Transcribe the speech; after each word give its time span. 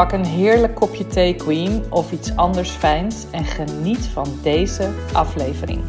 Pak 0.00 0.12
een 0.12 0.24
heerlijk 0.24 0.74
kopje 0.74 1.06
thee, 1.06 1.34
Queen, 1.34 1.92
of 1.92 2.12
iets 2.12 2.36
anders 2.36 2.70
fijns 2.70 3.30
en 3.30 3.44
geniet 3.44 4.06
van 4.06 4.38
deze 4.42 4.94
aflevering. 5.12 5.84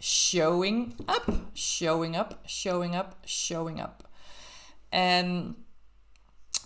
Showing 0.00 0.94
up, 1.00 1.34
showing 1.54 2.18
up, 2.18 2.38
showing 2.46 2.96
up, 2.96 3.16
showing 3.24 3.80
up. 3.82 4.08
En 4.88 5.56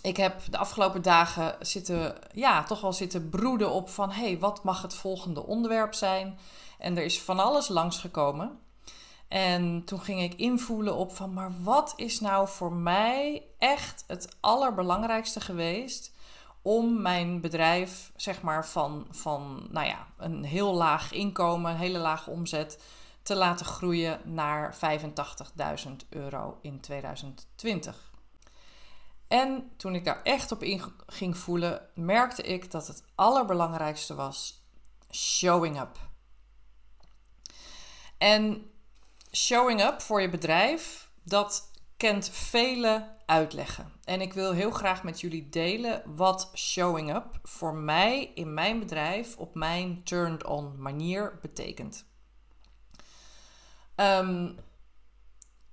ik 0.01 0.17
heb 0.17 0.41
de 0.49 0.57
afgelopen 0.57 1.01
dagen 1.01 1.55
zitten, 1.59 2.15
ja, 2.33 2.63
toch 2.63 2.81
wel 2.81 2.93
zitten 2.93 3.29
broeden 3.29 3.71
op 3.71 3.89
van, 3.89 4.11
hé, 4.11 4.23
hey, 4.23 4.39
wat 4.39 4.63
mag 4.63 4.81
het 4.81 4.93
volgende 4.93 5.45
onderwerp 5.45 5.93
zijn? 5.93 6.39
En 6.79 6.97
er 6.97 7.03
is 7.03 7.21
van 7.21 7.39
alles 7.39 7.67
langsgekomen. 7.67 8.59
En 9.27 9.83
toen 9.85 9.99
ging 10.01 10.21
ik 10.21 10.33
invoelen 10.33 10.95
op 10.95 11.15
van, 11.15 11.33
maar 11.33 11.51
wat 11.63 11.93
is 11.95 12.19
nou 12.19 12.47
voor 12.47 12.73
mij 12.73 13.43
echt 13.57 14.03
het 14.07 14.35
allerbelangrijkste 14.39 15.39
geweest 15.39 16.13
om 16.61 17.01
mijn 17.01 17.41
bedrijf, 17.41 18.11
zeg 18.15 18.41
maar, 18.41 18.67
van, 18.67 19.07
van 19.09 19.67
nou 19.69 19.87
ja, 19.87 20.07
een 20.17 20.43
heel 20.43 20.73
laag 20.73 21.11
inkomen, 21.11 21.71
een 21.71 21.77
hele 21.77 21.97
lage 21.97 22.29
omzet, 22.29 22.79
te 23.23 23.35
laten 23.35 23.65
groeien 23.65 24.19
naar 24.23 24.75
85.000 25.85 25.91
euro 26.09 26.57
in 26.61 26.79
2020. 26.79 28.13
En 29.27 29.71
toen 29.77 29.95
ik 29.95 30.05
daar 30.05 30.21
echt 30.23 30.51
op 30.51 30.63
in 30.63 30.81
ging 31.07 31.37
voelen, 31.37 31.89
merkte 31.95 32.41
ik 32.41 32.71
dat 32.71 32.87
het 32.87 33.03
allerbelangrijkste 33.15 34.15
was 34.15 34.63
showing 35.11 35.81
up. 35.81 35.97
En 38.17 38.71
showing 39.31 39.81
up 39.81 40.01
voor 40.01 40.21
je 40.21 40.29
bedrijf, 40.29 41.11
dat 41.23 41.71
kent 41.97 42.29
vele 42.29 43.13
uitleggen. 43.25 43.91
En 44.03 44.21
ik 44.21 44.33
wil 44.33 44.51
heel 44.51 44.71
graag 44.71 45.03
met 45.03 45.21
jullie 45.21 45.49
delen 45.49 46.15
wat 46.15 46.51
showing 46.55 47.15
up 47.15 47.39
voor 47.43 47.73
mij 47.73 48.31
in 48.35 48.53
mijn 48.53 48.79
bedrijf 48.79 49.37
op 49.37 49.55
mijn 49.55 50.03
turned 50.03 50.45
on 50.45 50.81
manier 50.81 51.39
betekent. 51.41 52.05
Um, 53.95 54.57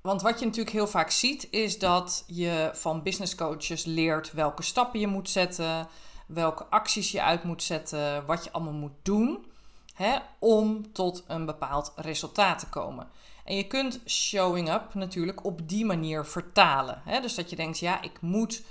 want 0.02 0.22
wat 0.22 0.38
je 0.38 0.44
natuurlijk 0.44 0.76
heel 0.76 0.86
vaak 0.86 1.10
ziet, 1.10 1.48
is 1.50 1.78
dat 1.78 2.24
je 2.26 2.70
van 2.72 3.02
business 3.02 3.34
coaches 3.34 3.84
leert 3.84 4.32
welke 4.32 4.62
stappen 4.62 5.00
je 5.00 5.06
moet 5.06 5.30
zetten, 5.30 5.88
welke 6.26 6.64
acties 6.64 7.12
je 7.12 7.22
uit 7.22 7.44
moet 7.44 7.62
zetten, 7.62 8.26
wat 8.26 8.44
je 8.44 8.52
allemaal 8.52 8.72
moet 8.72 8.96
doen 9.02 9.46
hè, 9.94 10.18
om 10.38 10.92
tot 10.92 11.24
een 11.26 11.46
bepaald 11.46 11.92
resultaat 11.96 12.58
te 12.58 12.68
komen. 12.68 13.08
En 13.44 13.56
je 13.56 13.66
kunt 13.66 14.00
showing 14.06 14.72
up 14.72 14.94
natuurlijk 14.94 15.44
op 15.44 15.68
die 15.68 15.84
manier 15.84 16.26
vertalen. 16.26 17.02
Hè? 17.04 17.20
Dus 17.20 17.34
dat 17.34 17.50
je 17.50 17.56
denkt, 17.56 17.78
ja, 17.78 18.02
ik 18.02 18.20
moet 18.20 18.62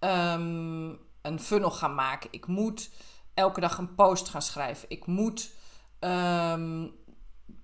um, 0.00 0.98
een 1.22 1.40
funnel 1.40 1.70
gaan 1.70 1.94
maken. 1.94 2.28
Ik 2.32 2.46
moet 2.46 2.90
elke 3.34 3.60
dag 3.60 3.78
een 3.78 3.94
post 3.94 4.28
gaan 4.28 4.42
schrijven. 4.42 4.90
Ik 4.90 5.06
moet 5.06 5.50
um, 6.00 6.92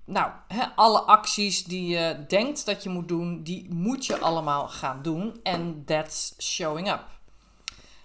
nou, 0.06 0.32
alle 0.74 1.00
acties 1.00 1.64
die 1.64 1.86
je 1.86 2.24
denkt 2.28 2.66
dat 2.66 2.82
je 2.82 2.88
moet 2.88 3.08
doen, 3.08 3.42
die 3.42 3.74
moet 3.74 4.06
je 4.06 4.18
allemaal 4.18 4.68
gaan 4.68 5.02
doen. 5.02 5.40
En 5.42 5.84
that's 5.84 6.34
showing 6.38 6.90
up. 6.90 7.04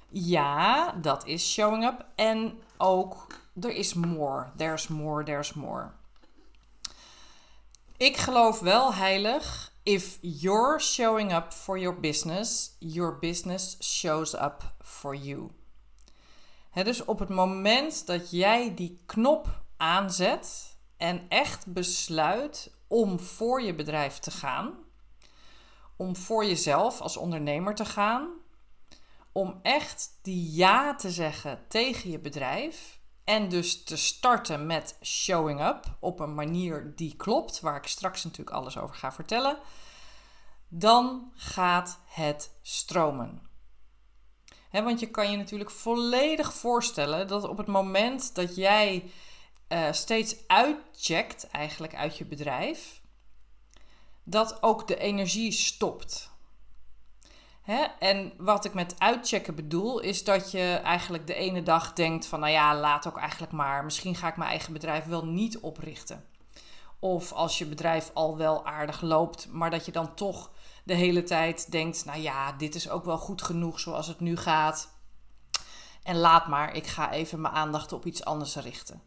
Ja, 0.09 0.91
dat 0.91 1.25
is 1.25 1.51
showing 1.51 1.85
up. 1.85 2.06
En 2.16 2.59
ook, 2.78 3.28
er 3.62 3.75
is 3.75 3.94
more. 3.94 4.51
There's 4.57 4.88
more, 4.88 5.23
there's 5.23 5.53
more. 5.53 5.91
Ik 7.97 8.18
geloof 8.18 8.59
wel 8.59 8.94
heilig. 8.94 9.72
If 9.83 10.18
you're 10.22 10.79
showing 10.79 11.33
up 11.33 11.53
for 11.53 11.79
your 11.79 12.00
business, 12.00 12.75
your 12.79 13.19
business 13.19 13.78
shows 13.79 14.33
up 14.33 14.73
for 14.79 15.16
you. 15.16 15.51
dus 16.73 17.06
op 17.06 17.19
het 17.19 17.29
moment 17.29 18.06
dat 18.06 18.31
jij 18.31 18.75
die 18.75 19.01
knop 19.06 19.62
aanzet, 19.78 20.71
en 21.01 21.25
echt 21.29 21.73
besluit 21.73 22.72
om 22.88 23.19
voor 23.19 23.62
je 23.62 23.75
bedrijf 23.75 24.19
te 24.19 24.31
gaan, 24.31 24.73
om 25.95 26.16
voor 26.16 26.45
jezelf 26.45 27.01
als 27.01 27.17
ondernemer 27.17 27.75
te 27.75 27.85
gaan, 27.85 28.29
om 29.31 29.59
echt 29.62 30.19
die 30.22 30.51
ja 30.51 30.95
te 30.95 31.12
zeggen 31.12 31.66
tegen 31.67 32.09
je 32.09 32.19
bedrijf 32.19 33.00
en 33.23 33.50
dus 33.50 33.84
te 33.84 33.97
starten 33.97 34.66
met 34.66 34.97
showing 35.03 35.62
up 35.62 35.97
op 36.00 36.19
een 36.19 36.34
manier 36.34 36.94
die 36.95 37.16
klopt, 37.16 37.59
waar 37.59 37.75
ik 37.75 37.88
straks 37.88 38.23
natuurlijk 38.23 38.56
alles 38.56 38.78
over 38.78 38.95
ga 38.95 39.12
vertellen, 39.12 39.57
dan 40.68 41.31
gaat 41.35 42.00
het 42.06 42.51
stromen. 42.62 43.50
want 44.72 45.00
je 45.00 45.09
kan 45.09 45.31
je 45.31 45.38
natuurlijk 45.38 45.72
volledig 45.72 46.53
voorstellen 46.53 47.28
dat 47.28 47.44
op 47.44 47.57
het 47.57 47.68
moment 47.68 48.35
dat 48.35 48.56
jij 48.56 49.12
uh, 49.72 49.92
steeds 49.92 50.36
uitcheckt, 50.48 51.48
eigenlijk 51.48 51.96
uit 51.96 52.18
je 52.18 52.26
bedrijf, 52.26 53.02
dat 54.24 54.64
ook 54.64 54.88
de 54.88 54.98
energie 54.98 55.52
stopt. 55.52 56.32
Hè? 57.62 57.84
En 58.00 58.34
wat 58.38 58.66
ik 58.66 58.74
met 58.74 58.96
uitchecken 58.98 59.56
bedoel, 59.56 60.00
is 60.00 60.24
dat 60.24 60.52
je 60.52 60.80
eigenlijk 60.84 61.28
de 61.28 61.34
ene 61.34 61.64
dag 61.64 61.94
denkt 61.94 62.26
van, 62.26 62.40
nou 62.40 62.52
ja, 62.52 62.76
laat 62.76 63.08
ook 63.08 63.18
eigenlijk 63.18 63.52
maar, 63.52 63.84
misschien 63.84 64.16
ga 64.16 64.28
ik 64.28 64.38
mijn 64.38 64.50
eigen 64.50 64.74
bedrijf 64.74 65.06
wel 65.06 65.26
niet 65.26 65.60
oprichten. 65.60 66.26
Of 67.00 67.31
als 67.31 67.58
je 67.58 67.66
bedrijf 67.66 68.12
al 68.14 68.38
wel 68.38 68.66
aardig 68.66 69.02
loopt, 69.02 69.48
maar 69.52 69.70
dat 69.70 69.86
je 69.86 69.92
dan 69.92 70.16
toch 70.16 70.52
de 70.84 70.94
hele 70.94 71.24
tijd 71.24 71.72
denkt, 71.72 72.06
nou 72.06 72.20
ja, 72.20 72.52
dit 72.52 72.76
is 72.76 72.90
ook 72.90 73.06
wel 73.06 73.18
goed 73.18 73.42
genoeg 73.42 73.80
zoals 73.80 74.08
het 74.08 74.20
nu 74.20 74.38
gaat. 74.38 74.90
En 76.04 76.18
laat 76.18 76.48
maar, 76.48 76.76
ik 76.76 76.88
ga 76.88 77.12
even 77.12 77.42
mijn 77.42 77.54
aandacht 77.54 77.94
op 77.94 78.06
iets 78.06 78.26
anders 78.26 78.56
richten. 78.56 79.02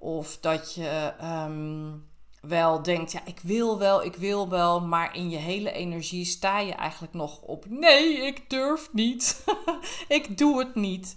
Of 0.00 0.38
dat 0.38 0.74
je 0.74 1.14
ehm, 1.18 1.96
wel 2.40 2.82
denkt, 2.82 3.12
ja, 3.12 3.24
ik 3.24 3.40
wil 3.40 3.78
wel, 3.78 4.04
ik 4.04 4.16
wil 4.16 4.48
wel, 4.48 4.80
maar 4.80 5.16
in 5.16 5.30
je 5.30 5.36
hele 5.36 5.72
energie 5.72 6.24
sta 6.24 6.58
je 6.58 6.72
eigenlijk 6.72 7.12
nog 7.12 7.40
op, 7.40 7.64
nee, 7.68 8.16
ik 8.16 8.50
durf 8.50 8.88
niet, 8.92 9.44
ik 10.08 10.38
doe 10.38 10.58
het 10.58 10.74
niet. 10.74 11.16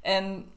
En 0.00 0.52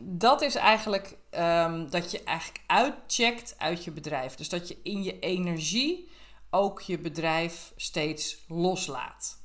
dat 0.00 0.42
is 0.42 0.54
eigenlijk 0.54 1.16
um, 1.30 1.90
dat 1.90 2.10
je 2.10 2.22
eigenlijk 2.24 2.60
uitcheckt 2.66 3.54
uit 3.58 3.84
je 3.84 3.90
bedrijf. 3.90 4.34
Dus 4.34 4.48
dat 4.48 4.68
je 4.68 4.78
in 4.82 5.02
je 5.02 5.18
energie 5.18 6.08
ook 6.50 6.80
je 6.80 6.98
bedrijf 6.98 7.72
steeds 7.76 8.44
loslaat. 8.48 9.42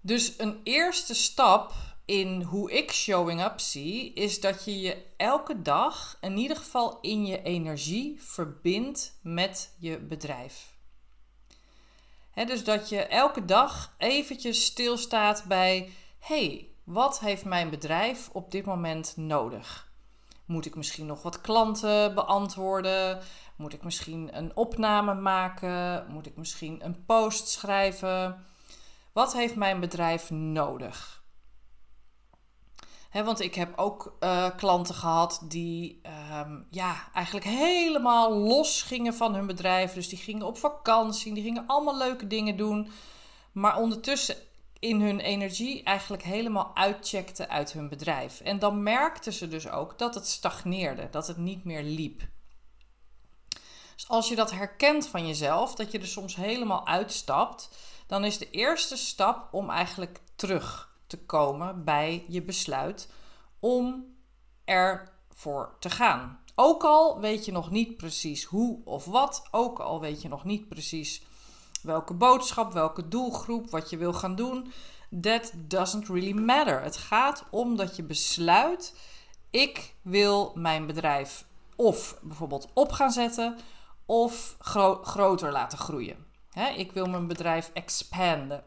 Dus 0.00 0.38
een 0.38 0.60
eerste 0.62 1.14
stap 1.14 1.72
in 2.06 2.42
hoe 2.42 2.72
ik 2.72 2.92
showing 2.92 3.44
up 3.44 3.60
zie, 3.60 4.12
is 4.12 4.40
dat 4.40 4.64
je 4.64 4.80
je 4.80 5.04
elke 5.16 5.62
dag 5.62 6.16
in 6.20 6.36
ieder 6.36 6.56
geval 6.56 6.98
in 7.00 7.26
je 7.26 7.42
energie 7.42 8.22
verbindt 8.22 9.18
met 9.22 9.74
je 9.78 9.98
bedrijf. 9.98 10.74
dus 12.34 12.64
dat 12.64 12.88
je 12.88 13.06
elke 13.06 13.44
dag 13.44 13.94
eventjes 13.98 14.64
stilstaat 14.64 15.44
bij: 15.44 15.92
hey, 16.18 16.68
wat 16.84 17.20
heeft 17.20 17.44
mijn 17.44 17.70
bedrijf 17.70 18.28
op 18.32 18.50
dit 18.50 18.64
moment 18.64 19.16
nodig? 19.16 19.90
Moet 20.44 20.66
ik 20.66 20.74
misschien 20.74 21.06
nog 21.06 21.22
wat 21.22 21.40
klanten 21.40 22.14
beantwoorden? 22.14 23.20
Moet 23.56 23.72
ik 23.72 23.82
misschien 23.82 24.36
een 24.36 24.56
opname 24.56 25.14
maken? 25.14 26.06
Moet 26.08 26.26
ik 26.26 26.36
misschien 26.36 26.84
een 26.84 27.04
post 27.04 27.48
schrijven? 27.48 28.44
Wat 29.12 29.32
heeft 29.32 29.56
mijn 29.56 29.80
bedrijf 29.80 30.30
nodig? 30.30 31.24
Want 33.12 33.40
ik 33.40 33.54
heb 33.54 33.78
ook 33.78 34.16
uh, 34.20 34.50
klanten 34.56 34.94
gehad 34.94 35.40
die 35.44 36.00
ehm, 36.02 36.60
ja, 36.70 37.08
eigenlijk 37.14 37.46
helemaal 37.46 38.32
los 38.32 38.82
gingen 38.82 39.14
van 39.14 39.34
hun 39.34 39.46
bedrijf. 39.46 39.92
Dus 39.92 40.08
die 40.08 40.18
gingen 40.18 40.46
op 40.46 40.58
vakantie, 40.58 41.34
die 41.34 41.42
gingen 41.42 41.64
allemaal 41.66 41.96
leuke 41.96 42.26
dingen 42.26 42.56
doen. 42.56 42.90
Maar 43.52 43.76
ondertussen 43.76 44.36
in 44.78 45.00
hun 45.00 45.20
energie 45.20 45.82
eigenlijk 45.82 46.22
helemaal 46.22 46.70
uitcheckten 46.74 47.48
uit 47.48 47.72
hun 47.72 47.88
bedrijf. 47.88 48.40
En 48.40 48.58
dan 48.58 48.82
merkten 48.82 49.32
ze 49.32 49.48
dus 49.48 49.68
ook 49.68 49.98
dat 49.98 50.14
het 50.14 50.26
stagneerde, 50.26 51.08
dat 51.10 51.26
het 51.26 51.36
niet 51.36 51.64
meer 51.64 51.82
liep. 51.82 52.22
Dus 53.94 54.08
als 54.08 54.28
je 54.28 54.34
dat 54.34 54.50
herkent 54.50 55.08
van 55.08 55.26
jezelf, 55.26 55.74
dat 55.74 55.92
je 55.92 55.98
er 55.98 56.06
soms 56.06 56.36
helemaal 56.36 56.86
uitstapt, 56.86 57.70
dan 58.06 58.24
is 58.24 58.38
de 58.38 58.50
eerste 58.50 58.96
stap 58.96 59.54
om 59.54 59.70
eigenlijk 59.70 60.20
terug 60.36 60.94
te 61.06 61.18
komen 61.18 61.84
bij 61.84 62.24
je 62.28 62.42
besluit 62.42 63.08
om 63.60 64.04
ervoor 64.64 65.76
te 65.78 65.90
gaan. 65.90 66.38
Ook 66.54 66.84
al 66.84 67.20
weet 67.20 67.44
je 67.44 67.52
nog 67.52 67.70
niet 67.70 67.96
precies 67.96 68.44
hoe 68.44 68.80
of 68.84 69.04
wat, 69.04 69.48
ook 69.50 69.78
al 69.78 70.00
weet 70.00 70.22
je 70.22 70.28
nog 70.28 70.44
niet 70.44 70.68
precies 70.68 71.22
welke 71.82 72.14
boodschap, 72.14 72.72
welke 72.72 73.08
doelgroep, 73.08 73.70
wat 73.70 73.90
je 73.90 73.96
wil 73.96 74.12
gaan 74.12 74.34
doen. 74.34 74.72
That 75.20 75.52
doesn't 75.56 76.08
really 76.08 76.32
matter. 76.32 76.82
Het 76.82 76.96
gaat 76.96 77.44
om 77.50 77.76
dat 77.76 77.96
je 77.96 78.02
besluit: 78.02 78.94
ik 79.50 79.94
wil 80.02 80.52
mijn 80.54 80.86
bedrijf 80.86 81.46
of 81.76 82.18
bijvoorbeeld 82.22 82.68
op 82.74 82.92
gaan 82.92 83.10
zetten 83.10 83.58
of 84.06 84.56
groter 85.02 85.52
laten 85.52 85.78
groeien. 85.78 86.26
ik 86.76 86.92
wil 86.92 87.06
mijn 87.06 87.26
bedrijf 87.26 87.70
expanden. 87.74 88.64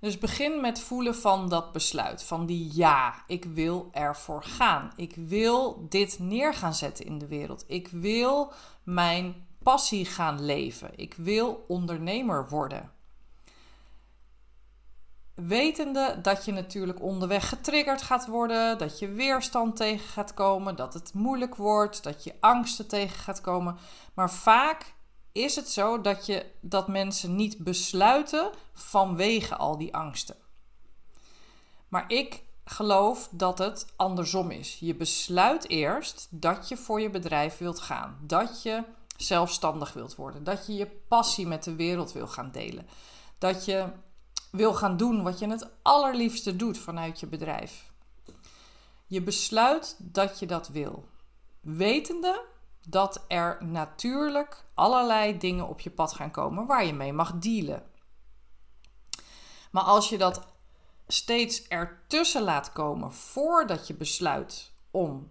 Dus 0.00 0.18
begin 0.18 0.60
met 0.60 0.80
voelen 0.80 1.14
van 1.14 1.48
dat 1.48 1.72
besluit. 1.72 2.22
Van 2.22 2.46
die 2.46 2.70
ja, 2.72 3.14
ik 3.26 3.44
wil 3.44 3.88
ervoor 3.92 4.42
gaan. 4.42 4.92
Ik 4.96 5.14
wil 5.16 5.86
dit 5.88 6.18
neer 6.18 6.54
gaan 6.54 6.74
zetten 6.74 7.04
in 7.04 7.18
de 7.18 7.26
wereld. 7.26 7.64
Ik 7.66 7.88
wil 7.88 8.52
mijn 8.82 9.46
passie 9.62 10.04
gaan 10.04 10.44
leven. 10.44 10.90
Ik 10.96 11.14
wil 11.14 11.64
ondernemer 11.68 12.48
worden. 12.48 12.90
Wetende 15.34 16.18
dat 16.22 16.44
je 16.44 16.52
natuurlijk 16.52 17.02
onderweg 17.02 17.48
getriggerd 17.48 18.02
gaat 18.02 18.26
worden, 18.26 18.78
dat 18.78 18.98
je 18.98 19.08
weerstand 19.08 19.76
tegen 19.76 20.08
gaat 20.08 20.34
komen, 20.34 20.76
dat 20.76 20.94
het 20.94 21.14
moeilijk 21.14 21.56
wordt, 21.56 22.02
dat 22.02 22.24
je 22.24 22.34
angsten 22.40 22.88
tegen 22.88 23.18
gaat 23.18 23.40
komen. 23.40 23.76
Maar 24.14 24.30
vaak 24.30 24.94
is 25.32 25.56
het 25.56 25.68
zo 25.68 26.00
dat, 26.00 26.26
je, 26.26 26.46
dat 26.60 26.88
mensen 26.88 27.36
niet 27.36 27.58
besluiten 27.58 28.50
vanwege 28.72 29.56
al 29.56 29.78
die 29.78 29.94
angsten. 29.94 30.36
Maar 31.88 32.12
ik 32.12 32.42
geloof 32.64 33.28
dat 33.30 33.58
het 33.58 33.86
andersom 33.96 34.50
is. 34.50 34.76
Je 34.80 34.94
besluit 34.94 35.68
eerst 35.68 36.28
dat 36.30 36.68
je 36.68 36.76
voor 36.76 37.00
je 37.00 37.10
bedrijf 37.10 37.58
wilt 37.58 37.80
gaan, 37.80 38.18
dat 38.22 38.62
je 38.62 38.82
zelfstandig 39.16 39.92
wilt 39.92 40.14
worden, 40.14 40.44
dat 40.44 40.66
je 40.66 40.74
je 40.74 40.86
passie 40.86 41.46
met 41.46 41.64
de 41.64 41.74
wereld 41.74 42.12
wil 42.12 42.26
gaan 42.26 42.50
delen, 42.50 42.86
dat 43.38 43.64
je 43.64 43.88
wil 44.50 44.74
gaan 44.74 44.96
doen 44.96 45.22
wat 45.22 45.38
je 45.38 45.48
het 45.48 45.68
allerliefste 45.82 46.56
doet 46.56 46.78
vanuit 46.78 47.20
je 47.20 47.26
bedrijf. 47.26 47.92
Je 49.06 49.22
besluit 49.22 49.96
dat 49.98 50.38
je 50.38 50.46
dat 50.46 50.68
wil, 50.68 51.08
wetende 51.60 52.44
dat 52.88 53.24
er 53.28 53.64
natuurlijk 53.64 54.64
allerlei 54.74 55.38
dingen 55.38 55.68
op 55.68 55.80
je 55.80 55.90
pad 55.90 56.12
gaan 56.12 56.30
komen 56.30 56.66
waar 56.66 56.84
je 56.84 56.92
mee 56.92 57.12
mag 57.12 57.32
dealen. 57.32 57.82
Maar 59.70 59.82
als 59.82 60.08
je 60.08 60.18
dat 60.18 60.46
steeds 61.06 61.68
ertussen 61.68 62.42
laat 62.42 62.72
komen 62.72 63.12
voordat 63.12 63.86
je 63.86 63.94
besluit 63.94 64.72
om 64.90 65.30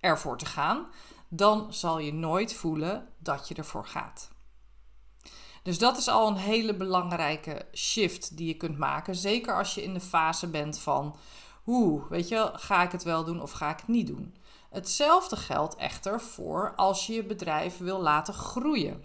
ervoor 0.00 0.38
te 0.38 0.46
gaan, 0.46 0.86
dan 1.28 1.72
zal 1.72 1.98
je 1.98 2.12
nooit 2.12 2.54
voelen 2.54 3.08
dat 3.18 3.48
je 3.48 3.54
ervoor 3.54 3.86
gaat. 3.86 4.30
Dus 5.62 5.78
dat 5.78 5.96
is 5.96 6.08
al 6.08 6.28
een 6.28 6.36
hele 6.36 6.74
belangrijke 6.74 7.66
shift 7.74 8.36
die 8.36 8.46
je 8.46 8.54
kunt 8.54 8.78
maken. 8.78 9.14
Zeker 9.14 9.56
als 9.56 9.74
je 9.74 9.82
in 9.82 9.94
de 9.94 10.00
fase 10.00 10.46
bent 10.46 10.78
van, 10.78 11.16
hoe, 11.62 12.06
weet 12.08 12.28
je, 12.28 12.50
ga 12.52 12.82
ik 12.82 12.92
het 12.92 13.02
wel 13.02 13.24
doen 13.24 13.42
of 13.42 13.50
ga 13.50 13.70
ik 13.70 13.78
het 13.78 13.88
niet 13.88 14.06
doen? 14.06 14.36
Hetzelfde 14.70 15.36
geldt 15.36 15.76
echter 15.76 16.20
voor 16.20 16.72
als 16.76 17.06
je 17.06 17.12
je 17.12 17.24
bedrijf 17.24 17.78
wil 17.78 18.00
laten 18.00 18.34
groeien. 18.34 19.04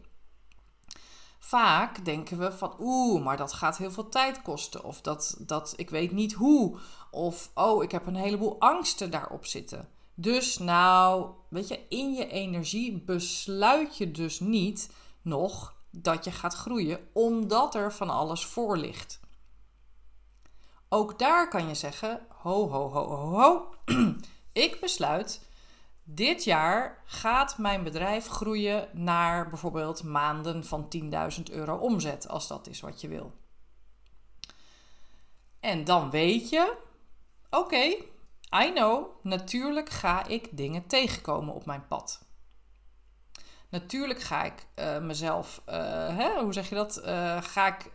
Vaak 1.39 2.05
denken 2.05 2.37
we 2.37 2.51
van 2.51 2.75
oeh, 2.79 3.23
maar 3.23 3.37
dat 3.37 3.53
gaat 3.53 3.77
heel 3.77 3.91
veel 3.91 4.09
tijd 4.09 4.41
kosten. 4.41 4.83
Of 4.83 5.01
dat, 5.01 5.35
dat 5.39 5.73
ik 5.75 5.89
weet 5.89 6.11
niet 6.11 6.33
hoe. 6.33 6.77
Of 7.11 7.51
oh, 7.53 7.83
ik 7.83 7.91
heb 7.91 8.05
een 8.05 8.15
heleboel 8.15 8.59
angsten 8.59 9.11
daarop 9.11 9.45
zitten. 9.45 9.89
Dus 10.13 10.57
nou, 10.57 11.31
weet 11.47 11.67
je, 11.67 11.79
in 11.89 12.13
je 12.13 12.27
energie 12.27 13.01
besluit 13.01 13.97
je 13.97 14.11
dus 14.11 14.39
niet 14.39 14.89
nog 15.21 15.73
dat 15.89 16.25
je 16.25 16.31
gaat 16.31 16.53
groeien, 16.53 16.99
omdat 17.13 17.75
er 17.75 17.93
van 17.93 18.09
alles 18.09 18.45
voor 18.45 18.77
ligt. 18.77 19.19
Ook 20.89 21.19
daar 21.19 21.49
kan 21.49 21.67
je 21.67 21.75
zeggen: 21.75 22.25
ho, 22.29 22.69
ho, 22.69 22.89
ho, 22.89 23.07
ho, 23.07 23.39
ho. 23.39 23.73
ik 24.51 24.79
besluit 24.79 25.41
dit 26.03 26.43
jaar 26.43 27.01
gaat 27.05 27.57
mijn 27.57 27.83
bedrijf 27.83 28.27
groeien 28.27 28.89
naar 28.91 29.49
bijvoorbeeld 29.49 30.03
maanden 30.03 30.65
van 30.65 30.87
10.000 31.37 31.43
euro 31.51 31.75
omzet, 31.75 32.27
als 32.27 32.47
dat 32.47 32.67
is 32.67 32.79
wat 32.79 33.01
je 33.01 33.07
wil. 33.07 33.33
En 35.59 35.83
dan 35.83 36.09
weet 36.09 36.49
je, 36.49 36.77
oké, 37.49 37.95
I 38.63 38.71
know, 38.73 39.05
natuurlijk 39.21 39.89
ga 39.89 40.27
ik 40.27 40.57
dingen 40.57 40.87
tegenkomen 40.87 41.53
op 41.53 41.65
mijn 41.65 41.87
pad. 41.87 42.25
Natuurlijk 43.69 44.21
ga 44.21 44.43
ik 44.43 44.65
uh, 44.75 44.99
mezelf, 44.99 45.61
uh, 45.69 45.73
hè, 46.17 46.41
hoe 46.41 46.53
zeg 46.53 46.69
je 46.69 46.75
dat? 46.75 47.01
Uh, 47.05 47.41
ga 47.41 47.67
ik 47.67 47.91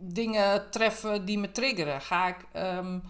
dingen 0.00 0.70
treffen 0.70 1.24
die 1.24 1.38
me 1.38 1.50
triggeren? 1.50 2.00
Ga 2.00 2.26
ik 2.26 2.46
um, 2.52 3.02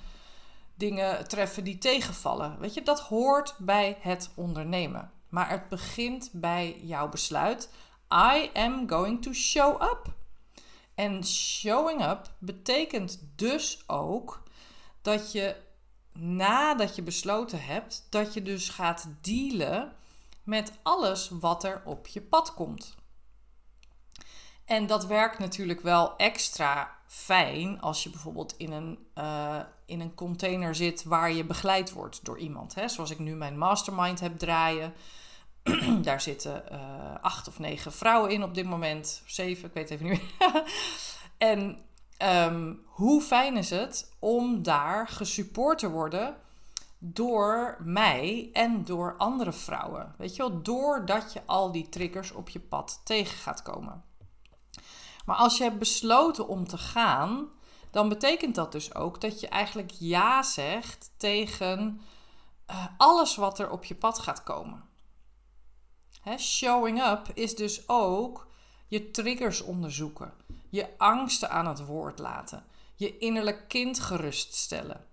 dingen 0.78 1.28
treffen 1.28 1.64
die 1.64 1.78
tegenvallen. 1.78 2.58
Weet 2.58 2.74
je, 2.74 2.82
dat 2.82 3.00
hoort 3.00 3.54
bij 3.58 3.98
het 4.00 4.30
ondernemen. 4.34 5.10
Maar 5.28 5.50
het 5.50 5.68
begint 5.68 6.30
bij 6.32 6.80
jouw 6.80 7.08
besluit. 7.08 7.70
I 8.12 8.50
am 8.54 8.88
going 8.88 9.22
to 9.22 9.32
show 9.32 9.82
up. 9.82 10.16
En 10.94 11.24
showing 11.26 12.04
up 12.04 12.32
betekent 12.38 13.22
dus 13.36 13.82
ook 13.86 14.42
dat 15.02 15.32
je 15.32 15.56
nadat 16.12 16.96
je 16.96 17.02
besloten 17.02 17.64
hebt, 17.64 18.06
dat 18.10 18.34
je 18.34 18.42
dus 18.42 18.68
gaat 18.68 19.08
dealen 19.20 19.92
met 20.42 20.72
alles 20.82 21.28
wat 21.28 21.64
er 21.64 21.82
op 21.84 22.06
je 22.06 22.20
pad 22.20 22.54
komt. 22.54 22.94
En 24.64 24.86
dat 24.86 25.06
werkt 25.06 25.38
natuurlijk 25.38 25.80
wel 25.80 26.16
extra 26.16 26.96
fijn 27.06 27.80
als 27.80 28.02
je 28.02 28.10
bijvoorbeeld 28.10 28.54
in 28.56 28.72
een, 28.72 28.98
uh, 29.14 29.60
in 29.88 30.00
een 30.00 30.14
container 30.14 30.74
zit 30.74 31.04
waar 31.04 31.32
je 31.32 31.44
begeleid 31.44 31.92
wordt 31.92 32.24
door 32.24 32.38
iemand. 32.38 32.74
Hè? 32.74 32.88
Zoals 32.88 33.10
ik 33.10 33.18
nu 33.18 33.34
mijn 33.34 33.58
mastermind 33.58 34.20
heb 34.20 34.38
draaien. 34.38 34.92
Daar 36.02 36.20
zitten 36.20 36.64
uh, 36.72 36.78
acht 37.20 37.48
of 37.48 37.58
negen 37.58 37.92
vrouwen 37.92 38.30
in 38.30 38.42
op 38.42 38.54
dit 38.54 38.64
moment. 38.64 39.22
Zeven, 39.26 39.68
ik 39.68 39.74
weet 39.74 39.90
even 39.90 40.06
niet 40.06 40.20
meer. 40.38 40.62
en 41.52 41.78
um, 42.22 42.82
hoe 42.84 43.20
fijn 43.20 43.56
is 43.56 43.70
het 43.70 44.12
om 44.18 44.62
daar 44.62 45.08
gesupport 45.08 45.78
te 45.78 45.90
worden 45.90 46.36
door 46.98 47.76
mij 47.84 48.50
en 48.52 48.84
door 48.84 49.16
andere 49.16 49.52
vrouwen. 49.52 50.14
Weet 50.18 50.36
je 50.36 50.42
wel, 50.42 50.62
doordat 50.62 51.32
je 51.32 51.40
al 51.46 51.72
die 51.72 51.88
triggers 51.88 52.32
op 52.32 52.48
je 52.48 52.60
pad 52.60 53.00
tegen 53.04 53.38
gaat 53.38 53.62
komen. 53.62 54.04
Maar 55.24 55.36
als 55.36 55.58
je 55.58 55.64
hebt 55.64 55.78
besloten 55.78 56.48
om 56.48 56.68
te 56.68 56.78
gaan, 56.78 57.48
dan 57.90 58.08
betekent 58.08 58.54
dat 58.54 58.72
dus 58.72 58.94
ook 58.94 59.20
dat 59.20 59.40
je 59.40 59.48
eigenlijk 59.48 59.90
ja 59.98 60.42
zegt 60.42 61.10
tegen 61.16 62.00
uh, 62.70 62.86
alles 62.96 63.36
wat 63.36 63.58
er 63.58 63.70
op 63.70 63.84
je 63.84 63.94
pad 63.94 64.18
gaat 64.18 64.42
komen. 64.42 64.86
Showing 66.38 67.02
up 67.02 67.26
is 67.34 67.56
dus 67.56 67.88
ook 67.88 68.46
je 68.86 69.10
triggers 69.10 69.60
onderzoeken, 69.60 70.32
je 70.68 70.88
angsten 70.96 71.50
aan 71.50 71.66
het 71.66 71.84
woord 71.84 72.18
laten, 72.18 72.64
je 72.94 73.18
innerlijk 73.18 73.68
kind 73.68 74.00
geruststellen, 74.00 75.04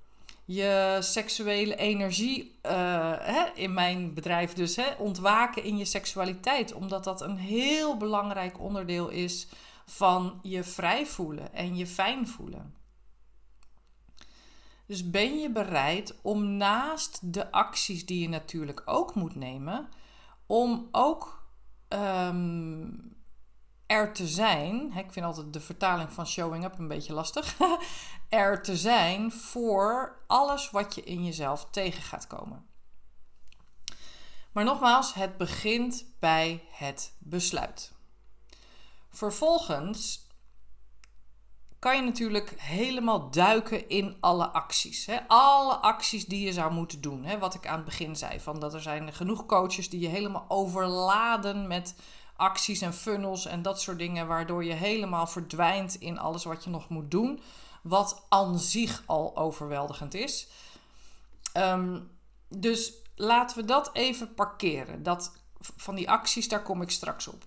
je 0.45 0.97
seksuele 0.99 1.75
energie, 1.75 2.59
hè, 2.61 3.45
in 3.53 3.73
mijn 3.73 4.13
bedrijf 4.13 4.53
dus, 4.53 4.75
hè, 4.75 4.93
ontwaken 4.97 5.63
in 5.63 5.77
je 5.77 5.85
seksualiteit, 5.85 6.73
omdat 6.73 7.03
dat 7.03 7.21
een 7.21 7.37
heel 7.37 7.97
belangrijk 7.97 8.59
onderdeel 8.59 9.09
is 9.09 9.47
van 9.85 10.39
je 10.41 10.63
vrij 10.63 11.05
voelen 11.05 11.53
en 11.53 11.75
je 11.75 11.87
fijn 11.87 12.27
voelen. 12.27 12.75
Dus 14.85 15.09
ben 15.09 15.39
je 15.39 15.51
bereid 15.51 16.21
om 16.21 16.57
naast 16.57 17.33
de 17.33 17.51
acties 17.51 18.05
die 18.05 18.21
je 18.21 18.29
natuurlijk 18.29 18.81
ook 18.85 19.15
moet 19.15 19.35
nemen, 19.35 19.89
om 20.45 20.87
ook 20.91 21.47
um, 21.89 23.15
er 23.85 24.13
te 24.13 24.27
zijn. 24.27 24.91
Ik 24.97 25.11
vind 25.11 25.25
altijd 25.25 25.53
de 25.53 25.59
vertaling 25.59 26.11
van 26.11 26.27
showing 26.27 26.63
up 26.63 26.79
een 26.79 26.87
beetje 26.87 27.13
lastig. 27.13 27.57
er 28.29 28.63
te 28.63 28.77
zijn 28.77 29.31
voor 29.31 30.17
alles 30.27 30.71
wat 30.71 30.95
je 30.95 31.03
in 31.03 31.25
jezelf 31.25 31.67
tegen 31.69 32.03
gaat 32.03 32.27
komen. 32.27 32.65
Maar 34.51 34.63
nogmaals, 34.63 35.13
het 35.13 35.37
begint 35.37 36.05
bij 36.19 36.63
het 36.71 37.13
besluit. 37.19 37.94
Vervolgens 39.15 40.27
kan 41.79 41.95
je 41.95 42.01
natuurlijk 42.01 42.53
helemaal 42.57 43.31
duiken 43.31 43.89
in 43.89 44.17
alle 44.19 44.47
acties. 44.47 45.05
Hè? 45.05 45.17
Alle 45.27 45.75
acties 45.75 46.25
die 46.25 46.45
je 46.45 46.53
zou 46.53 46.73
moeten 46.73 47.01
doen. 47.01 47.23
Hè? 47.23 47.37
Wat 47.37 47.53
ik 47.53 47.67
aan 47.67 47.75
het 47.75 47.85
begin 47.85 48.15
zei, 48.15 48.39
van 48.39 48.59
dat 48.59 48.73
er 48.73 48.81
zijn 48.81 49.13
genoeg 49.13 49.45
coaches 49.45 49.89
die 49.89 49.99
je 49.99 50.07
helemaal 50.07 50.45
overladen 50.47 51.67
met 51.67 51.95
acties 52.35 52.81
en 52.81 52.93
funnels 52.93 53.45
en 53.45 53.61
dat 53.61 53.81
soort 53.81 53.97
dingen, 53.97 54.27
waardoor 54.27 54.63
je 54.63 54.73
helemaal 54.73 55.27
verdwijnt 55.27 55.95
in 55.95 56.19
alles 56.19 56.43
wat 56.43 56.63
je 56.63 56.69
nog 56.69 56.89
moet 56.89 57.11
doen, 57.11 57.41
wat 57.83 58.25
aan 58.29 58.59
zich 58.59 59.03
al 59.05 59.37
overweldigend 59.37 60.13
is. 60.13 60.47
Ehm, 61.53 61.99
dus 62.47 62.93
laten 63.15 63.57
we 63.57 63.65
dat 63.65 63.89
even 63.93 64.33
parkeren. 64.33 65.03
Dat, 65.03 65.31
van 65.59 65.95
die 65.95 66.09
acties, 66.09 66.47
daar 66.47 66.63
kom 66.63 66.81
ik 66.81 66.91
straks 66.91 67.27
op. 67.27 67.43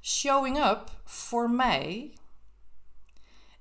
Showing 0.00 0.64
up 0.64 0.90
voor 1.04 1.50
mij 1.50 2.14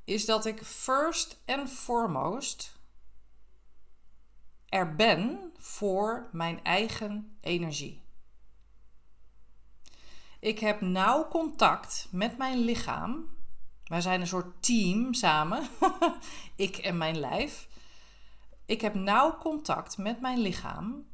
is 0.03 0.25
dat 0.25 0.45
ik 0.45 0.63
first 0.63 1.41
and 1.45 1.69
foremost 1.69 2.79
er 4.69 4.95
ben 4.95 5.51
voor 5.57 6.29
mijn 6.31 6.63
eigen 6.63 7.37
energie. 7.41 8.05
Ik 10.39 10.59
heb 10.59 10.81
nauw 10.81 11.27
contact 11.27 12.07
met 12.11 12.37
mijn 12.37 12.57
lichaam. 12.57 13.35
Wij 13.83 14.01
zijn 14.01 14.21
een 14.21 14.27
soort 14.27 14.63
team 14.63 15.13
samen, 15.13 15.67
ik 16.55 16.77
en 16.77 16.97
mijn 16.97 17.19
lijf. 17.19 17.67
Ik 18.65 18.81
heb 18.81 18.93
nauw 18.93 19.37
contact 19.37 19.97
met 19.97 20.21
mijn 20.21 20.39
lichaam 20.39 21.07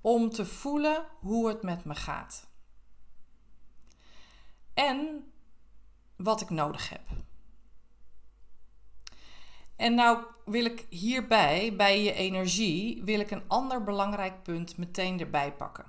om 0.00 0.30
te 0.30 0.46
voelen 0.46 1.06
hoe 1.20 1.48
het 1.48 1.62
met 1.62 1.84
me 1.84 1.94
gaat. 1.94 2.48
En 4.76 5.24
wat 6.16 6.40
ik 6.40 6.50
nodig 6.50 6.88
heb. 6.88 7.00
En 9.76 9.94
nou 9.94 10.24
wil 10.44 10.64
ik 10.64 10.86
hierbij, 10.90 11.76
bij 11.76 12.02
je 12.02 12.12
energie, 12.12 13.04
wil 13.04 13.20
ik 13.20 13.30
een 13.30 13.48
ander 13.48 13.84
belangrijk 13.84 14.42
punt 14.42 14.76
meteen 14.76 15.20
erbij 15.20 15.52
pakken. 15.52 15.84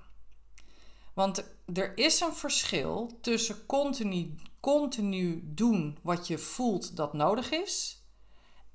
Want 1.13 1.57
er 1.73 1.97
is 1.97 2.19
een 2.19 2.33
verschil 2.33 3.17
tussen 3.21 3.65
continu, 3.65 4.35
continu 4.59 5.41
doen 5.43 5.97
wat 6.01 6.27
je 6.27 6.37
voelt 6.37 6.95
dat 6.95 7.13
nodig 7.13 7.51
is 7.51 8.03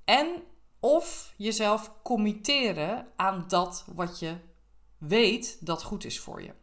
en 0.05 0.43
of 0.81 1.35
jezelf 1.37 1.93
committeren 2.03 3.07
aan 3.17 3.45
dat 3.49 3.85
wat 3.95 4.19
je 4.19 4.37
weet 4.99 5.67
dat 5.67 5.83
goed 5.83 6.05
is 6.05 6.21
voor 6.21 6.43
je. 6.43 6.62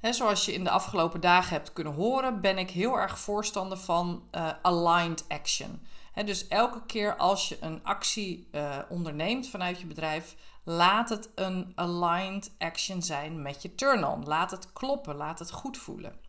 Zoals 0.00 0.44
je 0.44 0.52
in 0.52 0.64
de 0.64 0.70
afgelopen 0.70 1.20
dagen 1.20 1.52
hebt 1.52 1.72
kunnen 1.72 1.92
horen, 1.92 2.40
ben 2.40 2.58
ik 2.58 2.70
heel 2.70 2.98
erg 2.98 3.18
voorstander 3.18 3.78
van 3.78 4.22
uh, 4.32 4.50
aligned 4.62 5.24
action. 5.28 5.80
dus 6.24 6.48
elke 6.48 6.86
keer 6.86 7.16
als 7.16 7.48
je 7.48 7.56
een 7.60 7.84
actie 7.84 8.48
uh, 8.52 8.78
onderneemt 8.88 9.48
vanuit 9.48 9.80
je 9.80 9.86
bedrijf, 9.86 10.36
laat 10.64 11.08
het 11.08 11.30
een 11.34 11.72
aligned 11.74 12.52
action 12.58 13.02
zijn 13.02 13.42
met 13.42 13.62
je 13.62 13.74
turn-on. 13.74 14.24
Laat 14.24 14.50
het 14.50 14.72
kloppen, 14.72 15.16
laat 15.16 15.38
het 15.38 15.50
goed 15.50 15.78
voelen. 15.78 16.20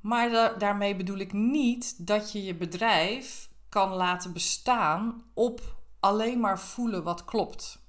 Maar 0.00 0.58
daarmee 0.58 0.96
bedoel 0.96 1.18
ik 1.18 1.32
niet 1.32 2.06
dat 2.06 2.32
je 2.32 2.44
je 2.44 2.54
bedrijf 2.54 3.48
kan 3.68 3.92
laten 3.92 4.32
bestaan 4.32 5.22
op 5.34 5.76
alleen 6.00 6.40
maar 6.40 6.60
voelen 6.60 7.02
wat 7.02 7.24
klopt. 7.24 7.87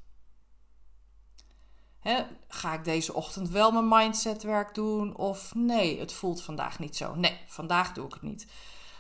Ga 2.47 2.73
ik 2.73 2.83
deze 2.83 3.13
ochtend 3.13 3.49
wel 3.49 3.71
mijn 3.71 3.87
mindsetwerk 3.87 4.75
doen 4.75 5.15
of 5.15 5.55
nee, 5.55 5.99
het 5.99 6.13
voelt 6.13 6.41
vandaag 6.41 6.79
niet 6.79 6.95
zo. 6.95 7.15
Nee, 7.15 7.39
vandaag 7.47 7.93
doe 7.93 8.05
ik 8.05 8.13
het 8.13 8.21
niet. 8.21 8.47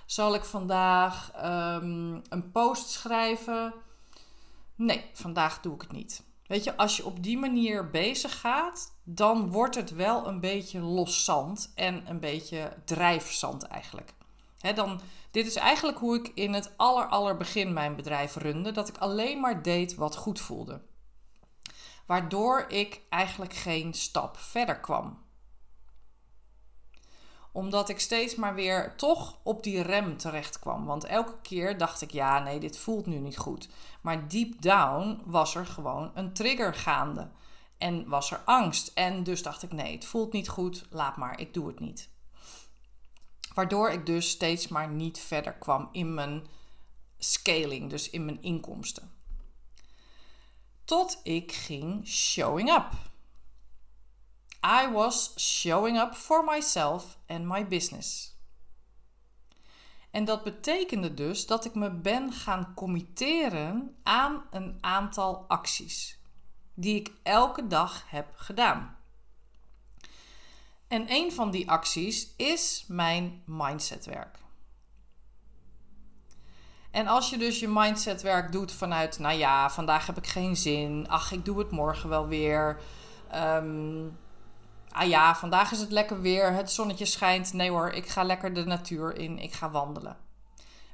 Zal 0.05 0.35
ik 0.35 0.43
vandaag 0.43 1.31
ehm, 1.31 2.19
een 2.29 2.51
post 2.51 2.89
schrijven? 2.89 3.73
Nee, 4.75 5.05
vandaag 5.13 5.61
doe 5.61 5.73
ik 5.73 5.81
het 5.81 5.91
niet. 5.91 6.23
Weet 6.47 6.63
je, 6.63 6.77
als 6.77 6.97
je 6.97 7.05
op 7.05 7.23
die 7.23 7.37
manier 7.37 7.89
bezig 7.89 8.39
gaat, 8.39 8.95
dan 9.03 9.51
wordt 9.51 9.75
het 9.75 9.89
wel 9.91 10.27
een 10.27 10.39
beetje 10.39 10.79
loszand 10.79 11.71
en 11.75 12.09
een 12.09 12.19
beetje 12.19 12.73
drijfzand 12.85 13.63
eigenlijk. 13.63 14.13
dan, 14.75 14.99
dit 15.31 15.47
is 15.47 15.55
eigenlijk 15.55 15.97
hoe 15.97 16.15
ik 16.15 16.31
in 16.33 16.53
het 16.53 16.73
aller, 16.77 17.07
aller 17.07 17.37
begin 17.37 17.73
mijn 17.73 17.95
bedrijf 17.95 18.35
runde. 18.35 18.71
Dat 18.71 18.87
ik 18.87 18.97
alleen 18.97 19.39
maar 19.39 19.63
deed 19.63 19.95
wat 19.95 20.15
goed 20.15 20.39
voelde. 20.39 20.81
Waardoor 22.09 22.65
ik 22.67 23.01
eigenlijk 23.09 23.53
geen 23.53 23.93
stap 23.93 24.37
verder 24.37 24.79
kwam 24.79 25.27
omdat 27.51 27.89
ik 27.89 27.99
steeds 27.99 28.35
maar 28.35 28.55
weer 28.55 28.95
toch 28.95 29.37
op 29.43 29.63
die 29.63 29.81
rem 29.81 30.17
terecht 30.17 30.59
kwam. 30.59 30.85
Want 30.85 31.03
elke 31.03 31.41
keer 31.41 31.77
dacht 31.77 32.01
ik, 32.01 32.11
ja, 32.11 32.39
nee, 32.39 32.59
dit 32.59 32.77
voelt 32.77 33.05
nu 33.05 33.17
niet 33.17 33.37
goed. 33.37 33.69
Maar 34.01 34.27
deep 34.27 34.61
down 34.61 35.21
was 35.25 35.55
er 35.55 35.65
gewoon 35.65 36.11
een 36.13 36.33
trigger 36.33 36.73
gaande. 36.73 37.29
En 37.77 38.07
was 38.07 38.31
er 38.31 38.41
angst. 38.45 38.91
En 38.93 39.23
dus 39.23 39.43
dacht 39.43 39.63
ik, 39.63 39.71
nee, 39.71 39.95
het 39.95 40.05
voelt 40.05 40.33
niet 40.33 40.49
goed, 40.49 40.85
laat 40.89 41.17
maar, 41.17 41.39
ik 41.39 41.53
doe 41.53 41.67
het 41.67 41.79
niet. 41.79 42.09
Waardoor 43.53 43.89
ik 43.89 44.05
dus 44.05 44.29
steeds 44.29 44.67
maar 44.67 44.89
niet 44.89 45.19
verder 45.19 45.53
kwam 45.53 45.89
in 45.91 46.13
mijn 46.13 46.47
scaling, 47.17 47.89
dus 47.89 48.09
in 48.09 48.25
mijn 48.25 48.41
inkomsten. 48.41 49.18
Tot 50.89 51.19
ik 51.23 51.51
ging 51.51 52.07
showing 52.07 52.71
up. 52.71 52.91
I 54.65 54.91
was 54.91 55.33
showing 55.37 55.99
up 55.99 56.15
for 56.15 56.43
myself 56.43 57.17
and 57.27 57.45
my 57.45 57.67
business. 57.67 58.35
En 60.11 60.25
dat 60.25 60.43
betekende 60.43 61.13
dus 61.13 61.45
dat 61.45 61.65
ik 61.65 61.75
me 61.75 61.91
ben 61.91 62.31
gaan 62.31 62.73
committeren 62.73 63.95
aan 64.03 64.43
een 64.51 64.77
aantal 64.81 65.45
acties 65.47 66.19
die 66.73 66.95
ik 66.95 67.11
elke 67.23 67.67
dag 67.67 68.09
heb 68.09 68.33
gedaan. 68.35 68.97
En 70.87 71.11
een 71.11 71.31
van 71.31 71.51
die 71.51 71.69
acties 71.69 72.35
is 72.35 72.85
mijn 72.87 73.43
mindsetwerk. 73.45 74.37
En 76.91 77.07
als 77.07 77.29
je 77.29 77.37
dus 77.37 77.59
je 77.59 77.67
mindsetwerk 77.67 78.51
doet 78.51 78.71
vanuit, 78.71 79.19
nou 79.19 79.37
ja, 79.37 79.69
vandaag 79.69 80.05
heb 80.05 80.17
ik 80.17 80.27
geen 80.27 80.57
zin, 80.57 81.07
ach, 81.09 81.31
ik 81.31 81.45
doe 81.45 81.59
het 81.59 81.71
morgen 81.71 82.09
wel 82.09 82.27
weer. 82.27 82.79
Um, 83.35 84.17
ah 84.91 85.07
ja, 85.07 85.35
vandaag 85.35 85.71
is 85.71 85.79
het 85.79 85.91
lekker 85.91 86.21
weer, 86.21 86.53
het 86.53 86.71
zonnetje 86.71 87.05
schijnt. 87.05 87.53
Nee 87.53 87.69
hoor, 87.69 87.89
ik 87.89 88.07
ga 88.07 88.23
lekker 88.23 88.53
de 88.53 88.65
natuur 88.65 89.17
in, 89.17 89.39
ik 89.39 89.53
ga 89.53 89.71
wandelen. 89.71 90.17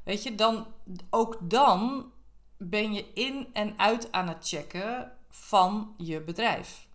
Weet 0.03 0.23
je, 0.23 0.35
dan, 0.35 0.67
ook 1.09 1.37
dan 1.41 2.11
ben 2.57 2.93
je 2.93 3.13
in 3.13 3.47
en 3.53 3.79
uit 3.79 4.11
aan 4.11 4.27
het 4.27 4.47
checken 4.47 5.11
van 5.29 5.93
je 5.97 6.21
bedrijf. 6.21 6.87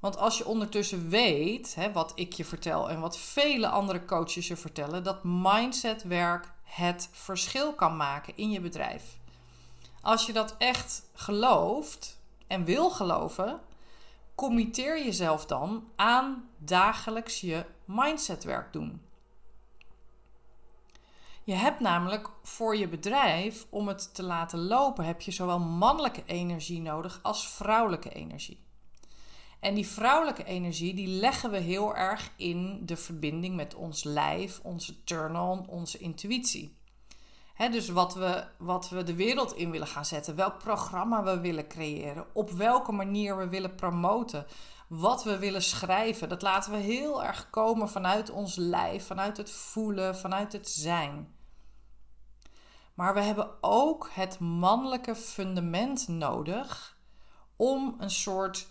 Want 0.00 0.16
als 0.16 0.38
je 0.38 0.46
ondertussen 0.46 1.08
weet, 1.08 1.74
hè, 1.74 1.92
wat 1.92 2.12
ik 2.14 2.32
je 2.32 2.44
vertel 2.44 2.90
en 2.90 3.00
wat 3.00 3.18
vele 3.18 3.68
andere 3.68 4.04
coaches 4.04 4.48
je 4.48 4.56
vertellen, 4.56 5.04
dat 5.04 5.24
mindsetwerk 5.24 6.52
het 6.68 7.08
verschil 7.12 7.74
kan 7.74 7.96
maken 7.96 8.36
in 8.36 8.50
je 8.50 8.60
bedrijf. 8.60 9.18
Als 10.02 10.26
je 10.26 10.32
dat 10.32 10.56
echt 10.58 11.02
gelooft 11.14 12.20
en 12.46 12.64
wil 12.64 12.90
geloven, 12.90 13.60
committeer 14.34 15.04
jezelf 15.04 15.46
dan 15.46 15.88
aan 15.96 16.48
dagelijks 16.58 17.40
je 17.40 17.64
mindsetwerk 17.84 18.72
doen. 18.72 19.02
Je 21.44 21.54
hebt 21.54 21.80
namelijk 21.80 22.30
voor 22.42 22.76
je 22.76 22.88
bedrijf, 22.88 23.66
om 23.70 23.88
het 23.88 24.14
te 24.14 24.22
laten 24.22 24.58
lopen, 24.58 25.04
heb 25.04 25.20
je 25.20 25.30
zowel 25.30 25.58
mannelijke 25.58 26.22
energie 26.24 26.80
nodig 26.80 27.20
als 27.22 27.48
vrouwelijke 27.48 28.10
energie. 28.10 28.66
En 29.60 29.74
die 29.74 29.86
vrouwelijke 29.86 30.44
energie, 30.44 30.94
die 30.94 31.08
leggen 31.08 31.50
we 31.50 31.58
heel 31.58 31.96
erg 31.96 32.32
in 32.36 32.86
de 32.86 32.96
verbinding 32.96 33.56
met 33.56 33.74
ons 33.74 34.04
lijf, 34.04 34.60
onze 34.62 35.04
turn-on, 35.04 35.68
onze 35.68 35.98
intuïtie 35.98 36.78
dus 37.66 37.88
wat 37.88 38.14
we, 38.14 38.44
wat 38.58 38.88
we 38.88 39.02
de 39.02 39.14
wereld 39.14 39.54
in 39.54 39.70
willen 39.70 39.86
gaan 39.86 40.04
zetten, 40.04 40.36
welk 40.36 40.58
programma 40.58 41.22
we 41.22 41.40
willen 41.40 41.68
creëren, 41.68 42.26
op 42.32 42.50
welke 42.50 42.92
manier 42.92 43.36
we 43.36 43.48
willen 43.48 43.74
promoten, 43.74 44.46
wat 44.88 45.24
we 45.24 45.38
willen 45.38 45.62
schrijven, 45.62 46.28
dat 46.28 46.42
laten 46.42 46.72
we 46.72 46.78
heel 46.78 47.24
erg 47.24 47.50
komen 47.50 47.88
vanuit 47.88 48.30
ons 48.30 48.56
lijf, 48.56 49.06
vanuit 49.06 49.36
het 49.36 49.50
voelen, 49.50 50.16
vanuit 50.16 50.52
het 50.52 50.68
zijn. 50.68 51.36
Maar 52.94 53.14
we 53.14 53.20
hebben 53.20 53.50
ook 53.60 54.10
het 54.12 54.38
mannelijke 54.38 55.14
fundament 55.14 56.08
nodig 56.08 56.98
om 57.56 57.94
een 57.98 58.10
soort 58.10 58.68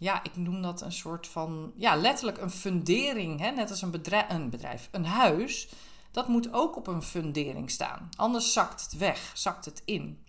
ja, 0.00 0.22
ik 0.22 0.36
noem 0.36 0.62
dat 0.62 0.80
een 0.80 0.92
soort 0.92 1.26
van, 1.26 1.72
ja, 1.76 1.96
letterlijk 1.96 2.38
een 2.38 2.50
fundering. 2.50 3.40
Hè? 3.40 3.50
Net 3.50 3.70
als 3.70 3.82
een 3.82 3.90
bedrijf, 3.90 4.28
een 4.28 4.50
bedrijf, 4.50 4.88
een 4.90 5.04
huis. 5.04 5.68
Dat 6.10 6.28
moet 6.28 6.52
ook 6.52 6.76
op 6.76 6.86
een 6.86 7.02
fundering 7.02 7.70
staan. 7.70 8.08
Anders 8.16 8.52
zakt 8.52 8.82
het 8.82 8.96
weg, 8.96 9.30
zakt 9.34 9.64
het 9.64 9.82
in. 9.84 10.24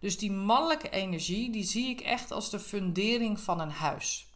Dus 0.00 0.18
die 0.18 0.32
mannelijke 0.32 0.90
energie, 0.90 1.50
die 1.50 1.64
zie 1.64 1.88
ik 1.88 2.00
echt 2.00 2.30
als 2.30 2.50
de 2.50 2.60
fundering 2.60 3.40
van 3.40 3.60
een 3.60 3.70
huis. 3.70 4.26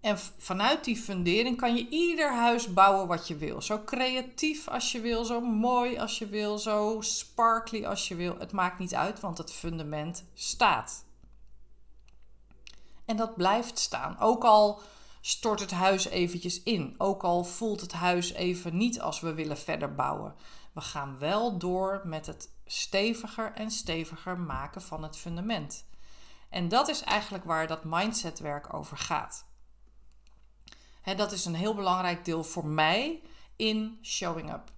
En 0.00 0.18
vanuit 0.38 0.84
die 0.84 0.96
fundering 0.96 1.56
kan 1.56 1.76
je 1.76 1.88
ieder 1.88 2.34
huis 2.34 2.72
bouwen 2.72 3.06
wat 3.06 3.28
je 3.28 3.36
wil. 3.36 3.62
Zo 3.62 3.82
creatief 3.84 4.68
als 4.68 4.92
je 4.92 5.00
wil, 5.00 5.24
zo 5.24 5.40
mooi 5.40 5.98
als 5.98 6.18
je 6.18 6.26
wil, 6.26 6.58
zo 6.58 6.96
sparkly 7.00 7.84
als 7.84 8.08
je 8.08 8.14
wil. 8.14 8.38
Het 8.38 8.52
maakt 8.52 8.78
niet 8.78 8.94
uit, 8.94 9.20
want 9.20 9.38
het 9.38 9.52
fundament 9.52 10.24
staat. 10.34 11.04
En 13.12 13.18
dat 13.18 13.36
blijft 13.36 13.78
staan. 13.78 14.18
Ook 14.18 14.44
al 14.44 14.80
stort 15.20 15.60
het 15.60 15.70
huis 15.70 16.04
eventjes 16.04 16.62
in. 16.62 16.94
Ook 16.98 17.22
al 17.22 17.44
voelt 17.44 17.80
het 17.80 17.92
huis 17.92 18.32
even 18.32 18.76
niet 18.76 19.00
als 19.00 19.20
we 19.20 19.34
willen 19.34 19.58
verder 19.58 19.94
bouwen. 19.94 20.34
We 20.72 20.80
gaan 20.80 21.18
wel 21.18 21.58
door 21.58 22.00
met 22.04 22.26
het 22.26 22.50
steviger 22.66 23.52
en 23.52 23.70
steviger 23.70 24.38
maken 24.38 24.82
van 24.82 25.02
het 25.02 25.16
fundament. 25.16 25.86
En 26.48 26.68
dat 26.68 26.88
is 26.88 27.02
eigenlijk 27.02 27.44
waar 27.44 27.66
dat 27.66 27.84
mindsetwerk 27.84 28.74
over 28.74 28.96
gaat. 28.96 29.44
dat 31.16 31.32
is 31.32 31.44
een 31.44 31.54
heel 31.54 31.74
belangrijk 31.74 32.24
deel 32.24 32.44
voor 32.44 32.66
mij 32.66 33.22
in 33.56 33.98
showing 34.02 34.52
up. 34.52 34.72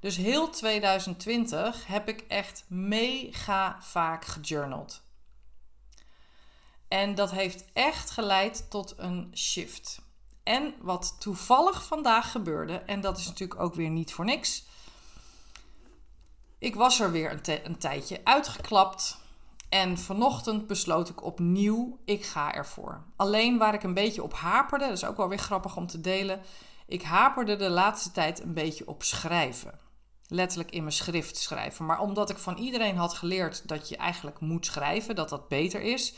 Dus 0.00 0.16
heel 0.16 0.50
2020 0.50 1.86
heb 1.86 2.08
ik 2.08 2.20
echt 2.20 2.64
mega 2.68 3.76
vaak 3.80 4.24
gejournald. 4.24 5.02
En 6.88 7.14
dat 7.14 7.30
heeft 7.30 7.64
echt 7.72 8.10
geleid 8.10 8.70
tot 8.70 8.94
een 8.96 9.30
shift. 9.34 10.02
En 10.42 10.74
wat 10.80 11.16
toevallig 11.18 11.84
vandaag 11.84 12.30
gebeurde, 12.30 12.72
en 12.72 13.00
dat 13.00 13.18
is 13.18 13.26
natuurlijk 13.26 13.60
ook 13.60 13.74
weer 13.74 13.90
niet 13.90 14.12
voor 14.12 14.24
niks. 14.24 14.64
Ik 16.58 16.74
was 16.74 17.00
er 17.00 17.10
weer 17.10 17.32
een, 17.32 17.60
een 17.64 17.78
tijdje 17.78 18.20
uitgeklapt. 18.24 19.22
En 19.68 19.98
vanochtend 19.98 20.66
besloot 20.66 21.08
ik 21.08 21.24
opnieuw, 21.24 21.98
ik 22.04 22.24
ga 22.24 22.54
ervoor. 22.54 23.04
Alleen 23.16 23.58
waar 23.58 23.74
ik 23.74 23.82
een 23.82 23.94
beetje 23.94 24.22
op 24.22 24.34
haperde, 24.34 24.84
dat 24.84 24.96
is 24.96 25.04
ook 25.04 25.16
wel 25.16 25.28
weer 25.28 25.38
grappig 25.38 25.76
om 25.76 25.86
te 25.86 26.00
delen. 26.00 26.40
Ik 26.86 27.02
haperde 27.02 27.56
de 27.56 27.70
laatste 27.70 28.10
tijd 28.10 28.42
een 28.42 28.54
beetje 28.54 28.88
op 28.88 29.02
schrijven. 29.02 29.78
Letterlijk 30.26 30.70
in 30.70 30.82
mijn 30.82 30.94
schrift 30.94 31.36
schrijven. 31.36 31.86
Maar 31.86 32.00
omdat 32.00 32.30
ik 32.30 32.38
van 32.38 32.56
iedereen 32.56 32.96
had 32.96 33.14
geleerd 33.14 33.68
dat 33.68 33.88
je 33.88 33.96
eigenlijk 33.96 34.40
moet 34.40 34.66
schrijven, 34.66 35.14
dat 35.14 35.28
dat 35.28 35.48
beter 35.48 35.80
is, 35.80 36.14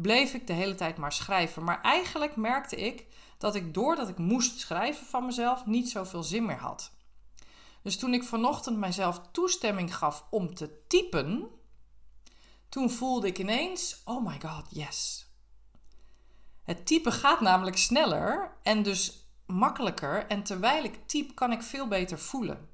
bleef 0.00 0.34
ik 0.34 0.46
de 0.46 0.52
hele 0.52 0.74
tijd 0.74 0.96
maar 0.96 1.12
schrijven. 1.12 1.64
Maar 1.64 1.82
eigenlijk 1.82 2.36
merkte 2.36 2.76
ik 2.76 3.06
dat 3.38 3.54
ik 3.54 3.74
doordat 3.74 4.08
ik 4.08 4.18
moest 4.18 4.58
schrijven 4.58 5.06
van 5.06 5.26
mezelf 5.26 5.66
niet 5.66 5.90
zoveel 5.90 6.22
zin 6.22 6.46
meer 6.46 6.58
had. 6.58 6.92
Dus 7.82 7.98
toen 7.98 8.14
ik 8.14 8.24
vanochtend 8.24 8.78
mijzelf 8.78 9.20
toestemming 9.32 9.96
gaf 9.96 10.24
om 10.30 10.54
te 10.54 10.86
typen, 10.86 11.48
toen 12.68 12.90
voelde 12.90 13.26
ik 13.26 13.38
ineens: 13.38 14.02
oh 14.04 14.26
my 14.26 14.40
god, 14.40 14.66
yes. 14.70 15.26
Het 16.62 16.86
typen 16.86 17.12
gaat 17.12 17.40
namelijk 17.40 17.76
sneller 17.76 18.56
en 18.62 18.82
dus 18.82 19.26
makkelijker. 19.46 20.26
En 20.26 20.42
terwijl 20.42 20.84
ik 20.84 21.06
typ, 21.06 21.34
kan 21.34 21.52
ik 21.52 21.62
veel 21.62 21.88
beter 21.88 22.18
voelen. 22.18 22.68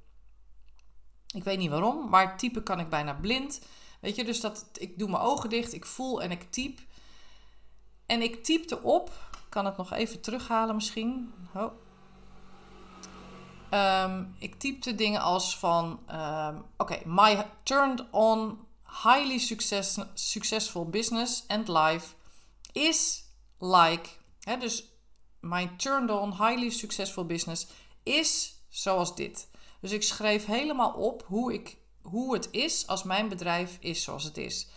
Ik 1.35 1.45
weet 1.45 1.59
niet 1.59 1.71
waarom, 1.71 2.09
maar 2.09 2.37
typen 2.37 2.63
kan 2.63 2.81
ik 2.81 2.89
bijna 2.89 3.13
blind. 3.13 3.61
Weet 4.01 4.17
je, 4.17 4.25
dus 4.25 4.41
dat 4.41 4.69
ik 4.73 4.99
doe 4.99 5.11
mijn 5.11 5.23
ogen 5.23 5.51
dicht, 5.51 5.73
ik 5.73 5.87
voel 5.87 6.23
en 6.23 6.31
ik 6.31 6.51
typ. 6.51 6.81
En 8.07 8.23
ik 8.23 8.45
typte 8.45 8.83
op, 8.83 9.13
kan 9.49 9.65
het 9.65 9.77
nog 9.77 9.93
even 9.93 10.21
terughalen 10.21 10.75
misschien. 10.75 11.35
Um, 13.71 14.35
ik 14.39 14.55
typte 14.55 14.95
dingen 14.95 15.21
als 15.21 15.59
van, 15.59 16.01
um, 16.13 16.65
oké, 16.77 17.01
my 17.05 17.47
turned 17.63 18.05
on 18.11 18.67
highly 19.03 19.39
success, 19.39 19.99
successful 20.15 20.89
business 20.89 21.45
and 21.47 21.69
life 21.69 22.15
is 22.73 23.25
like, 23.59 24.09
hè, 24.41 24.57
dus 24.57 24.93
my 25.41 25.71
turned 25.77 26.11
on 26.11 26.31
highly 26.31 26.71
successful 26.71 27.27
business 27.27 27.67
is 28.03 28.55
zoals 28.69 29.15
dit. 29.15 29.49
Dus 29.81 29.93
ik 29.93 30.03
schreef 30.03 30.47
helemaal 30.47 30.93
op 30.93 31.25
hoe, 31.27 31.53
ik, 31.53 31.77
hoe 32.03 32.35
het 32.35 32.49
is 32.51 32.87
als 32.87 33.03
mijn 33.03 33.29
bedrijf 33.29 33.77
is 33.81 34.03
zoals 34.03 34.25
het 34.25 34.37
is. 34.37 34.69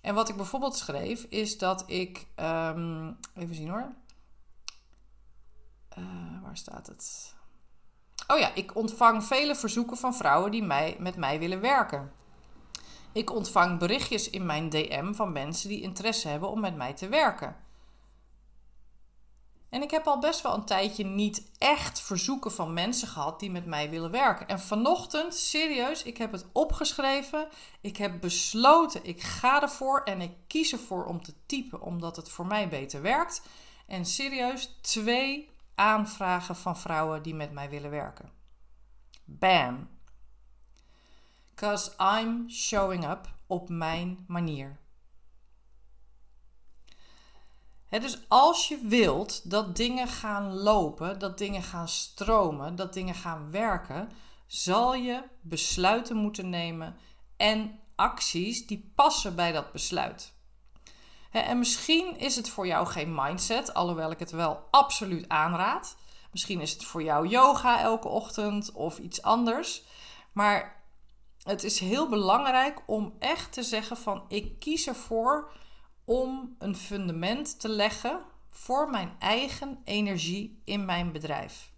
En 0.00 0.14
wat 0.14 0.28
ik 0.28 0.36
bijvoorbeeld 0.36 0.76
schreef, 0.76 1.22
is 1.22 1.58
dat 1.58 1.84
ik. 1.86 2.26
Um, 2.36 3.18
even 3.34 3.54
zien 3.54 3.68
hoor. 3.68 3.92
Uh, 5.98 6.42
waar 6.42 6.56
staat 6.56 6.86
het? 6.86 7.34
Oh 8.26 8.38
ja, 8.38 8.54
ik 8.54 8.76
ontvang 8.76 9.24
vele 9.24 9.54
verzoeken 9.54 9.96
van 9.96 10.14
vrouwen 10.14 10.50
die 10.50 10.62
mij, 10.62 10.96
met 10.98 11.16
mij 11.16 11.38
willen 11.38 11.60
werken. 11.60 12.12
Ik 13.12 13.32
ontvang 13.32 13.78
berichtjes 13.78 14.30
in 14.30 14.46
mijn 14.46 14.68
DM 14.68 15.12
van 15.12 15.32
mensen 15.32 15.68
die 15.68 15.82
interesse 15.82 16.28
hebben 16.28 16.50
om 16.50 16.60
met 16.60 16.76
mij 16.76 16.94
te 16.94 17.08
werken. 17.08 17.56
En 19.70 19.82
ik 19.82 19.90
heb 19.90 20.06
al 20.06 20.18
best 20.18 20.42
wel 20.42 20.54
een 20.54 20.64
tijdje 20.64 21.04
niet 21.04 21.50
echt 21.58 22.00
verzoeken 22.00 22.52
van 22.52 22.72
mensen 22.72 23.08
gehad 23.08 23.40
die 23.40 23.50
met 23.50 23.66
mij 23.66 23.90
willen 23.90 24.10
werken. 24.10 24.48
En 24.48 24.60
vanochtend, 24.60 25.34
serieus, 25.34 26.02
ik 26.02 26.16
heb 26.18 26.32
het 26.32 26.46
opgeschreven. 26.52 27.48
Ik 27.80 27.96
heb 27.96 28.20
besloten, 28.20 29.04
ik 29.04 29.22
ga 29.22 29.62
ervoor 29.62 30.02
en 30.02 30.20
ik 30.20 30.32
kies 30.46 30.72
ervoor 30.72 31.04
om 31.04 31.22
te 31.22 31.34
typen, 31.46 31.80
omdat 31.80 32.16
het 32.16 32.28
voor 32.28 32.46
mij 32.46 32.68
beter 32.68 33.02
werkt. 33.02 33.42
En 33.86 34.04
serieus, 34.04 34.78
twee 34.80 35.50
aanvragen 35.74 36.56
van 36.56 36.76
vrouwen 36.76 37.22
die 37.22 37.34
met 37.34 37.52
mij 37.52 37.70
willen 37.70 37.90
werken. 37.90 38.30
Bam. 39.24 39.88
Because 41.54 41.92
I'm 42.18 42.50
showing 42.50 43.10
up 43.10 43.28
op 43.46 43.68
mijn 43.68 44.24
manier. 44.26 44.78
Dus 47.90 48.18
als 48.28 48.68
je 48.68 48.78
wilt 48.82 49.50
dat 49.50 49.76
dingen 49.76 50.08
gaan 50.08 50.52
lopen, 50.52 51.18
dat 51.18 51.38
dingen 51.38 51.62
gaan 51.62 51.88
stromen, 51.88 52.76
dat 52.76 52.92
dingen 52.92 53.14
gaan 53.14 53.50
werken, 53.50 54.10
zal 54.46 54.94
je 54.94 55.22
besluiten 55.40 56.16
moeten 56.16 56.50
nemen 56.50 56.96
en 57.36 57.80
acties 57.96 58.66
die 58.66 58.92
passen 58.94 59.34
bij 59.34 59.52
dat 59.52 59.72
besluit. 59.72 60.36
en 61.30 61.58
misschien 61.58 62.18
is 62.18 62.36
het 62.36 62.48
voor 62.48 62.66
jou 62.66 62.86
geen 62.86 63.14
mindset, 63.14 63.74
alhoewel 63.74 64.10
ik 64.10 64.18
het 64.18 64.30
wel 64.30 64.68
absoluut 64.70 65.28
aanraad. 65.28 65.96
Misschien 66.32 66.60
is 66.60 66.72
het 66.72 66.84
voor 66.84 67.02
jou 67.02 67.28
yoga 67.28 67.80
elke 67.80 68.08
ochtend 68.08 68.72
of 68.72 68.98
iets 68.98 69.22
anders. 69.22 69.82
Maar 70.32 70.82
het 71.42 71.64
is 71.64 71.78
heel 71.78 72.08
belangrijk 72.08 72.82
om 72.86 73.14
echt 73.18 73.52
te 73.52 73.62
zeggen 73.62 73.96
van 73.96 74.24
ik 74.28 74.58
kies 74.58 74.86
ervoor 74.86 75.52
om 76.08 76.54
een 76.58 76.76
fundament 76.76 77.60
te 77.60 77.68
leggen 77.68 78.20
voor 78.50 78.90
mijn 78.90 79.16
eigen 79.18 79.78
energie 79.84 80.60
in 80.64 80.84
mijn 80.84 81.12
bedrijf. 81.12 81.72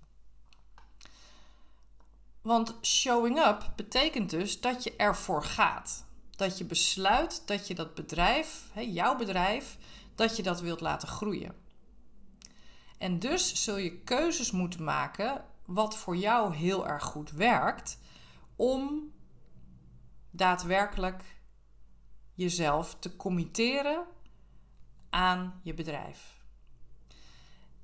Want 2.43 2.79
showing 2.83 3.39
up 3.39 3.73
betekent 3.77 4.31
dus 4.31 4.61
dat 4.61 4.85
je 4.85 4.97
ervoor 4.97 5.45
gaat. 5.45 6.05
Dat 6.31 6.59
je 6.59 6.65
besluit 6.65 7.43
dat 7.47 7.67
je 7.67 7.75
dat 7.75 7.95
bedrijf, 7.95 8.71
jouw 8.75 9.17
bedrijf, 9.17 9.79
dat 10.15 10.37
je 10.37 10.43
dat 10.43 10.61
wilt 10.61 10.81
laten 10.81 11.09
groeien. 11.09 11.55
En 12.99 13.19
dus 13.19 13.65
zul 13.65 13.77
je 13.77 14.01
keuzes 14.01 14.51
moeten 14.51 14.85
maken 14.85 15.45
wat 15.65 15.97
voor 15.97 16.17
jou 16.17 16.55
heel 16.55 16.89
erg 16.89 17.05
goed 17.05 17.31
werkt 17.31 17.99
om 18.57 19.13
daadwerkelijk 20.31 21.39
jezelf 22.35 22.97
te 22.99 23.17
committeren 23.17 24.19
aan 25.11 25.61
je 25.63 25.75
bedrijf. 25.75 26.39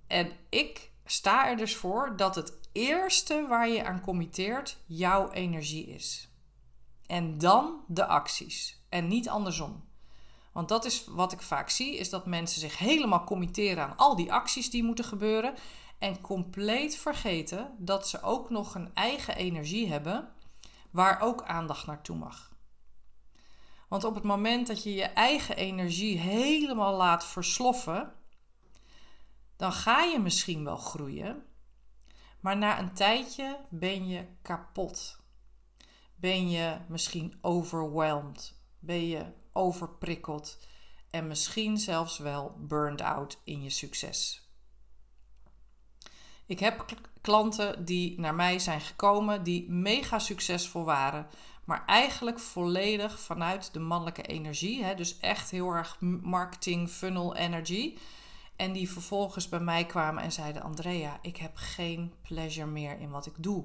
En 0.07 0.33
ik 0.49 0.91
sta 1.05 1.49
er 1.49 1.57
dus 1.57 1.77
voor 1.77 2.17
dat 2.17 2.35
het 2.35 2.59
eerste 2.73 3.47
waar 3.49 3.69
je 3.69 3.85
aan 3.85 4.01
committeert 4.01 4.77
jouw 4.87 5.31
energie 5.31 5.87
is. 5.87 6.29
En 7.07 7.39
dan 7.39 7.85
de 7.87 8.07
acties 8.07 8.81
en 8.89 9.09
niet 9.09 9.29
andersom. 9.29 9.85
Want 10.53 10.69
dat 10.69 10.85
is 10.85 11.05
wat 11.07 11.33
ik 11.33 11.43
vaak 11.43 11.71
zie, 11.71 11.97
is 11.97 12.11
dat 12.11 12.27
mensen 12.27 12.61
zich 12.61 12.79
helemaal 12.79 13.25
committeren 13.25 13.85
aan 13.85 13.97
al 13.97 14.17
die 14.17 14.33
acties 14.33 14.71
die 14.71 14.85
moeten 14.85 15.05
gebeuren 15.05 15.55
en 15.99 16.21
compleet 16.21 16.97
vergeten 16.97 17.75
dat 17.79 18.09
ze 18.09 18.23
ook 18.23 18.51
nog 18.51 18.75
een 18.75 18.95
eigen 18.95 19.37
energie 19.37 19.89
hebben 19.89 20.29
waar 20.91 21.21
ook 21.21 21.43
aandacht 21.43 21.87
naartoe 21.87 22.17
mag. 22.17 22.56
Want 23.89 24.05
op 24.05 24.15
het 24.15 24.25
moment 24.25 24.67
dat 24.67 24.83
je 24.83 24.95
je 24.95 25.05
eigen 25.05 25.57
energie 25.57 26.19
helemaal 26.19 26.97
laat 26.97 27.25
versloffen, 27.25 28.13
dan 29.57 29.73
ga 29.73 30.03
je 30.03 30.19
misschien 30.19 30.65
wel 30.65 30.77
groeien, 30.77 31.45
maar 32.41 32.57
na 32.57 32.79
een 32.79 32.95
tijdje 32.95 33.59
ben 33.71 34.09
je 34.09 34.27
kapot. 34.43 35.21
Ben 36.15 36.51
je 36.51 36.77
misschien 36.89 37.39
overwhelmed, 37.41 38.55
ben 38.79 39.07
je 39.07 39.25
overprikkeld 39.53 40.59
en 41.11 41.27
misschien 41.27 41.79
zelfs 41.79 42.19
wel 42.19 42.55
burned 42.59 43.01
out 43.01 43.41
in 43.45 43.63
je 43.63 43.71
succes. 43.71 44.51
Ik 46.47 46.59
heb 46.59 46.85
klanten 47.21 47.85
die 47.85 48.21
naar 48.21 48.35
mij 48.35 48.59
zijn 48.59 48.81
gekomen, 48.81 49.43
die 49.43 49.71
mega 49.71 50.19
succesvol 50.19 50.85
waren, 50.85 51.27
maar 51.67 51.85
eigenlijk 51.87 52.39
volledig 52.39 53.21
vanuit 53.21 53.73
de 53.73 53.79
mannelijke 53.79 54.23
energie. 54.23 54.85
Hè? 54.85 54.95
Dus 54.95 55.19
echt 55.19 55.51
heel 55.51 55.71
erg 55.71 55.97
marketing, 56.23 56.89
funnel 56.89 57.37
energy. 57.37 57.99
En 58.57 58.73
die 58.73 58.91
vervolgens 58.91 59.49
bij 59.49 59.61
mij 59.61 59.87
kwamen 59.87 60.23
en 60.23 60.33
zeiden: 60.33 60.63
Andrea, 60.63 61.19
ik 61.23 61.37
heb 61.37 61.53
geen 61.55 62.15
pleasure 62.23 62.67
meer 62.67 62.99
in 62.99 63.11
wat 63.11 63.27
ik 63.27 63.35
doe. 63.39 63.65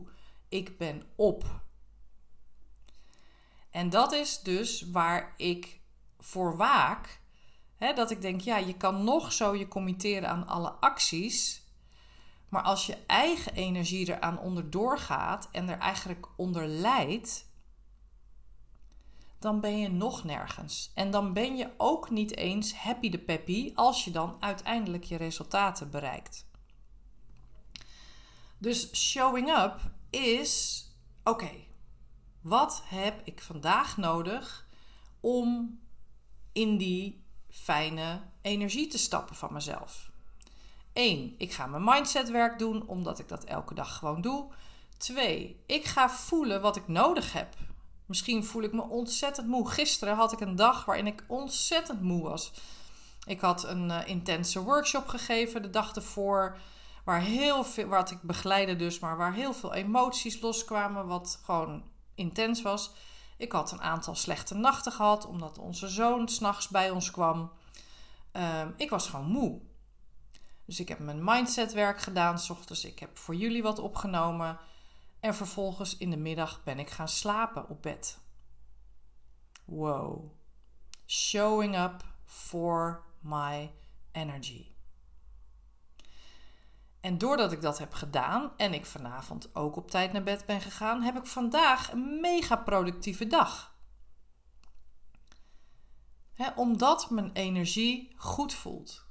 Ik 0.50 0.78
ben 0.78 1.04
op. 1.16 1.62
En 3.70 3.90
dat 3.90 4.12
is 4.12 4.40
dus 4.40 4.90
waar 4.92 5.34
ik 5.38 5.80
voor 6.20 6.58
waak. 6.58 7.20
Hè, 7.76 7.94
dat 7.94 8.12
ik 8.12 8.22
denk, 8.22 8.42
ja, 8.42 8.58
je 8.58 8.78
kan 8.78 9.04
nog 9.04 9.34
zo 9.34 9.56
je 9.56 9.68
committeren 9.68 10.30
aan 10.30 10.48
alle 10.48 10.70
acties. 10.70 11.66
Maar 12.50 12.62
als 12.62 12.86
je 12.86 12.98
eigen 13.08 13.54
energie 13.54 14.10
eraan 14.10 14.40
onderdoor 14.40 15.00
gaat 15.00 15.50
en 15.52 15.70
er 15.70 15.78
eigenlijk 15.78 16.28
onder 16.36 16.68
lijdt, 16.68 17.50
dan 19.42 19.60
ben 19.60 19.80
je 19.80 19.90
nog 19.90 20.24
nergens. 20.24 20.92
En 20.96 21.12
dan 21.12 21.34
ben 21.34 21.58
je 21.58 21.70
ook 21.78 22.10
niet 22.10 22.38
eens 22.38 22.76
happy 22.76 23.10
de 23.10 23.20
peppy 23.20 23.72
als 23.76 24.04
je 24.04 24.12
dan 24.12 24.38
uiteindelijk 24.40 25.04
je 25.04 25.16
resultaten 25.16 25.90
bereikt. 25.90 26.46
Dus 28.58 28.96
showing 28.96 29.50
up 29.50 29.80
is: 30.10 30.84
oké, 31.24 31.52
wat 32.42 32.84
heb 32.86 33.22
ik 33.24 33.42
vandaag 33.42 33.98
nodig 33.98 34.68
om 35.20 35.80
in 36.52 36.78
die 36.78 37.24
fijne 37.50 38.22
energie 38.42 38.88
te 38.88 38.98
stappen 38.98 39.36
van 39.36 39.54
mezelf? 39.54 40.12
1. 40.94 41.36
Ik 41.38 41.52
ga 41.52 41.66
mijn 41.66 41.84
mindsetwerk 41.84 42.60
doen 42.60 42.88
omdat 42.88 43.20
ik 43.20 43.28
dat 43.28 43.44
elke 43.44 43.74
dag 43.74 43.98
gewoon 43.98 44.22
doe. 44.22 44.52
2. 44.98 45.64
Ik 45.66 45.86
ga 45.86 46.10
voelen 46.10 46.62
wat 46.62 46.76
ik 46.76 46.88
nodig 46.88 47.34
heb. 47.34 47.56
Misschien 48.12 48.46
voel 48.46 48.64
ik 48.64 48.74
me 48.74 48.82
ontzettend 48.82 49.48
moe. 49.48 49.70
Gisteren 49.70 50.16
had 50.16 50.32
ik 50.32 50.40
een 50.40 50.56
dag 50.56 50.86
waarin 50.86 51.08
ik 51.08 51.24
ontzettend 51.28 52.02
moe 52.02 52.22
was. 52.24 52.52
Ik 53.26 53.42
had 53.42 53.64
een 53.64 53.90
uh, 53.90 54.08
intense 54.08 54.64
workshop 54.64 55.08
gegeven 55.08 55.62
de 55.62 55.70
dag 55.70 55.96
ervoor. 55.96 56.58
Waar 57.06 57.22
heel 57.22 57.64
veel, 57.64 57.88
wat 57.88 58.12
ik 58.12 58.22
begeleide 58.22 58.76
dus, 58.76 59.00
maar 59.00 59.18
waar 59.18 59.34
heel 59.34 59.54
veel 59.54 59.74
emoties 59.74 60.42
loskwamen. 60.42 61.08
Wat 61.08 61.40
gewoon 61.44 61.84
intens 62.16 62.62
was. 62.62 62.92
Ik 63.38 63.52
had 63.52 63.72
een 63.72 63.82
aantal 63.82 64.16
slechte 64.16 64.56
nachten 64.56 64.92
gehad, 64.92 65.26
omdat 65.26 65.58
onze 65.58 65.88
zoon 65.88 66.28
s'nachts 66.30 66.68
bij 66.68 66.90
ons 66.90 67.12
kwam. 67.12 67.52
Uh, 68.34 68.62
ik 68.78 68.90
was 68.90 69.08
gewoon 69.08 69.28
moe. 69.28 69.62
Dus 70.66 70.80
ik 70.80 70.88
heb 70.88 71.00
mijn 71.00 71.24
mindsetwerk 71.24 72.02
gedaan 72.02 72.40
s 72.40 72.50
ochtends. 72.50 72.86
Ik 72.86 73.00
heb 73.00 73.18
voor 73.18 73.36
jullie 73.36 73.64
wat 73.64 73.80
opgenomen. 73.80 74.60
En 75.22 75.36
vervolgens 75.36 75.98
in 75.98 76.10
de 76.10 76.18
middag 76.18 76.64
ben 76.64 76.80
ik 76.80 76.90
gaan 76.90 77.08
slapen 77.08 77.70
op 77.70 77.82
bed. 77.82 78.20
Wow. 79.66 80.32
Showing 81.06 81.78
up 81.78 82.04
for 82.26 83.04
my 83.20 83.72
energy. 84.12 84.72
En 87.00 87.18
doordat 87.18 87.52
ik 87.52 87.62
dat 87.62 87.78
heb 87.78 87.94
gedaan 87.94 88.58
en 88.58 88.74
ik 88.74 88.86
vanavond 88.86 89.56
ook 89.56 89.76
op 89.76 89.92
tijd 89.92 90.12
naar 90.12 90.24
bed 90.24 90.46
ben 90.46 90.62
gegaan, 90.62 91.02
heb 91.02 91.18
ik 91.18 91.26
vandaag 91.26 91.92
een 91.92 92.20
mega 92.20 92.56
productieve 92.56 93.28
dag. 93.28 93.76
omdat 96.56 97.10
mijn 97.10 97.32
energie 97.32 98.14
goed 98.18 98.54
voelt. 98.54 99.11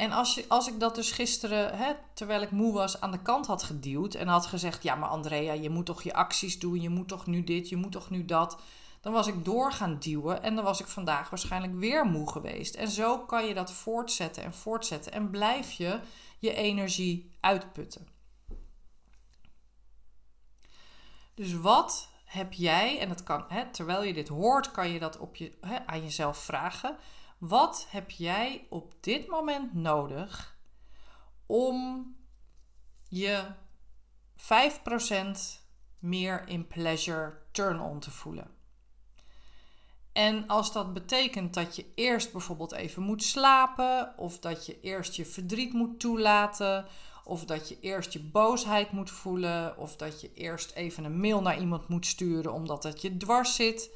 En 0.00 0.12
als, 0.12 0.48
als 0.48 0.68
ik 0.68 0.80
dat 0.80 0.94
dus 0.94 1.10
gisteren, 1.12 1.76
hè, 1.76 1.92
terwijl 2.14 2.42
ik 2.42 2.50
moe 2.50 2.72
was, 2.72 3.00
aan 3.00 3.10
de 3.10 3.22
kant 3.22 3.46
had 3.46 3.62
geduwd 3.62 4.14
en 4.14 4.28
had 4.28 4.46
gezegd: 4.46 4.82
Ja, 4.82 4.94
maar 4.94 5.08
Andrea, 5.08 5.52
je 5.52 5.70
moet 5.70 5.86
toch 5.86 6.02
je 6.02 6.14
acties 6.14 6.58
doen, 6.58 6.80
je 6.80 6.88
moet 6.88 7.08
toch 7.08 7.26
nu 7.26 7.44
dit, 7.44 7.68
je 7.68 7.76
moet 7.76 7.92
toch 7.92 8.10
nu 8.10 8.24
dat. 8.24 8.60
Dan 9.00 9.12
was 9.12 9.26
ik 9.26 9.44
door 9.44 9.72
gaan 9.72 9.98
duwen 9.98 10.42
en 10.42 10.54
dan 10.54 10.64
was 10.64 10.80
ik 10.80 10.86
vandaag 10.86 11.30
waarschijnlijk 11.30 11.74
weer 11.74 12.04
moe 12.06 12.30
geweest. 12.30 12.74
En 12.74 12.88
zo 12.88 13.18
kan 13.18 13.46
je 13.46 13.54
dat 13.54 13.72
voortzetten 13.72 14.42
en 14.42 14.54
voortzetten 14.54 15.12
en 15.12 15.30
blijf 15.30 15.72
je 15.72 16.00
je 16.38 16.54
energie 16.54 17.30
uitputten. 17.40 18.06
Dus 21.34 21.54
wat 21.54 22.08
heb 22.24 22.52
jij, 22.52 22.98
en 22.98 23.08
dat 23.08 23.22
kan, 23.22 23.44
hè, 23.48 23.70
terwijl 23.70 24.02
je 24.02 24.12
dit 24.12 24.28
hoort, 24.28 24.70
kan 24.70 24.88
je 24.88 24.98
dat 24.98 25.18
op 25.18 25.36
je, 25.36 25.52
hè, 25.60 25.86
aan 25.86 26.02
jezelf 26.02 26.38
vragen. 26.38 26.96
Wat 27.40 27.86
heb 27.88 28.10
jij 28.10 28.66
op 28.68 28.94
dit 29.00 29.26
moment 29.26 29.74
nodig 29.74 30.58
om 31.46 32.06
je 33.08 33.44
5% 34.36 34.44
meer 35.98 36.48
in 36.48 36.66
pleasure 36.66 37.38
turn-on 37.52 38.00
te 38.00 38.10
voelen? 38.10 38.50
En 40.12 40.46
als 40.46 40.72
dat 40.72 40.92
betekent 40.94 41.54
dat 41.54 41.76
je 41.76 41.86
eerst 41.94 42.32
bijvoorbeeld 42.32 42.72
even 42.72 43.02
moet 43.02 43.22
slapen, 43.22 44.18
of 44.18 44.38
dat 44.38 44.66
je 44.66 44.80
eerst 44.80 45.14
je 45.14 45.26
verdriet 45.26 45.72
moet 45.72 46.00
toelaten, 46.00 46.86
of 47.24 47.44
dat 47.44 47.68
je 47.68 47.80
eerst 47.80 48.12
je 48.12 48.22
boosheid 48.22 48.92
moet 48.92 49.10
voelen, 49.10 49.78
of 49.78 49.96
dat 49.96 50.20
je 50.20 50.32
eerst 50.34 50.70
even 50.70 51.04
een 51.04 51.20
mail 51.20 51.42
naar 51.42 51.60
iemand 51.60 51.88
moet 51.88 52.06
sturen 52.06 52.52
omdat 52.52 52.82
het 52.82 53.00
je 53.00 53.16
dwars 53.16 53.54
zit, 53.54 53.90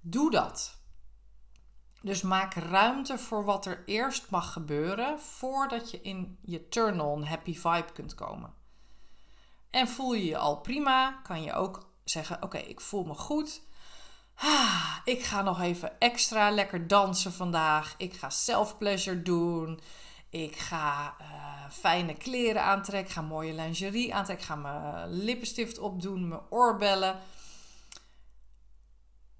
doe 0.00 0.30
dat. 0.30 0.81
Dus 2.02 2.22
maak 2.22 2.54
ruimte 2.54 3.18
voor 3.18 3.44
wat 3.44 3.66
er 3.66 3.82
eerst 3.86 4.30
mag 4.30 4.52
gebeuren 4.52 5.20
voordat 5.20 5.90
je 5.90 6.00
in 6.00 6.38
je 6.40 6.68
turn-on 6.68 7.24
happy 7.24 7.54
vibe 7.54 7.92
kunt 7.92 8.14
komen. 8.14 8.54
En 9.70 9.88
voel 9.88 10.14
je 10.14 10.24
je 10.24 10.38
al 10.38 10.60
prima, 10.60 11.20
kan 11.22 11.42
je 11.42 11.52
ook 11.52 11.88
zeggen: 12.04 12.42
Oké, 12.42 12.58
ik 12.58 12.80
voel 12.80 13.04
me 13.04 13.14
goed. 13.14 13.62
Ah, 14.34 14.96
ik 15.04 15.22
ga 15.22 15.42
nog 15.42 15.60
even 15.60 16.00
extra 16.00 16.50
lekker 16.50 16.86
dansen 16.86 17.32
vandaag. 17.32 17.94
Ik 17.96 18.14
ga 18.14 18.30
self-pleasure 18.30 19.22
doen. 19.22 19.80
Ik 20.30 20.56
ga 20.56 21.16
uh, 21.20 21.70
fijne 21.70 22.14
kleren 22.14 22.62
aantrekken. 22.62 23.08
Ik 23.08 23.14
ga 23.14 23.22
mooie 23.22 23.52
lingerie 23.52 24.14
aantrekken. 24.14 24.46
Ik 24.46 24.52
ga 24.52 24.56
mijn 24.56 25.10
lippenstift 25.10 25.78
opdoen, 25.78 26.28
mijn 26.28 26.40
oorbellen. 26.50 27.18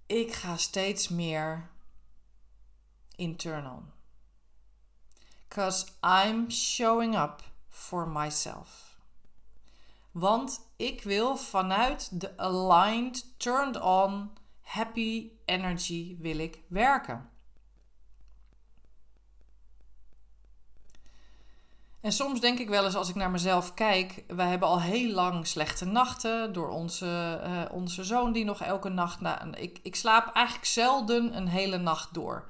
Ik 0.06 0.32
ga 0.32 0.56
steeds 0.56 1.08
meer 1.08 1.70
internal. 3.22 3.82
Because 5.48 5.86
I'm 6.02 6.50
showing 6.50 7.14
up 7.14 7.42
for 7.68 8.08
myself. 8.08 8.96
Want 10.10 10.60
ik 10.76 11.02
wil 11.02 11.36
vanuit 11.36 12.20
de 12.20 12.36
aligned, 12.36 13.38
turned 13.38 13.80
on, 13.80 14.30
happy 14.60 15.30
energy 15.44 16.16
wil 16.20 16.38
ik 16.38 16.62
werken. 16.68 17.30
En 22.00 22.12
soms 22.12 22.40
denk 22.40 22.58
ik 22.58 22.68
wel 22.68 22.84
eens 22.84 22.94
als 22.94 23.08
ik 23.08 23.14
naar 23.14 23.30
mezelf 23.30 23.74
kijk, 23.74 24.24
wij 24.26 24.48
hebben 24.48 24.68
al 24.68 24.80
heel 24.80 25.12
lang 25.12 25.46
slechte 25.46 25.84
nachten 25.84 26.52
door 26.52 26.68
onze, 26.68 27.40
uh, 27.46 27.62
onze 27.70 28.04
zoon 28.04 28.32
die 28.32 28.44
nog 28.44 28.60
elke 28.60 28.88
nacht 28.88 29.20
na. 29.20 29.54
Ik, 29.54 29.78
ik 29.82 29.96
slaap 29.96 30.34
eigenlijk 30.34 30.66
zelden 30.66 31.36
een 31.36 31.48
hele 31.48 31.78
nacht 31.78 32.14
door. 32.14 32.48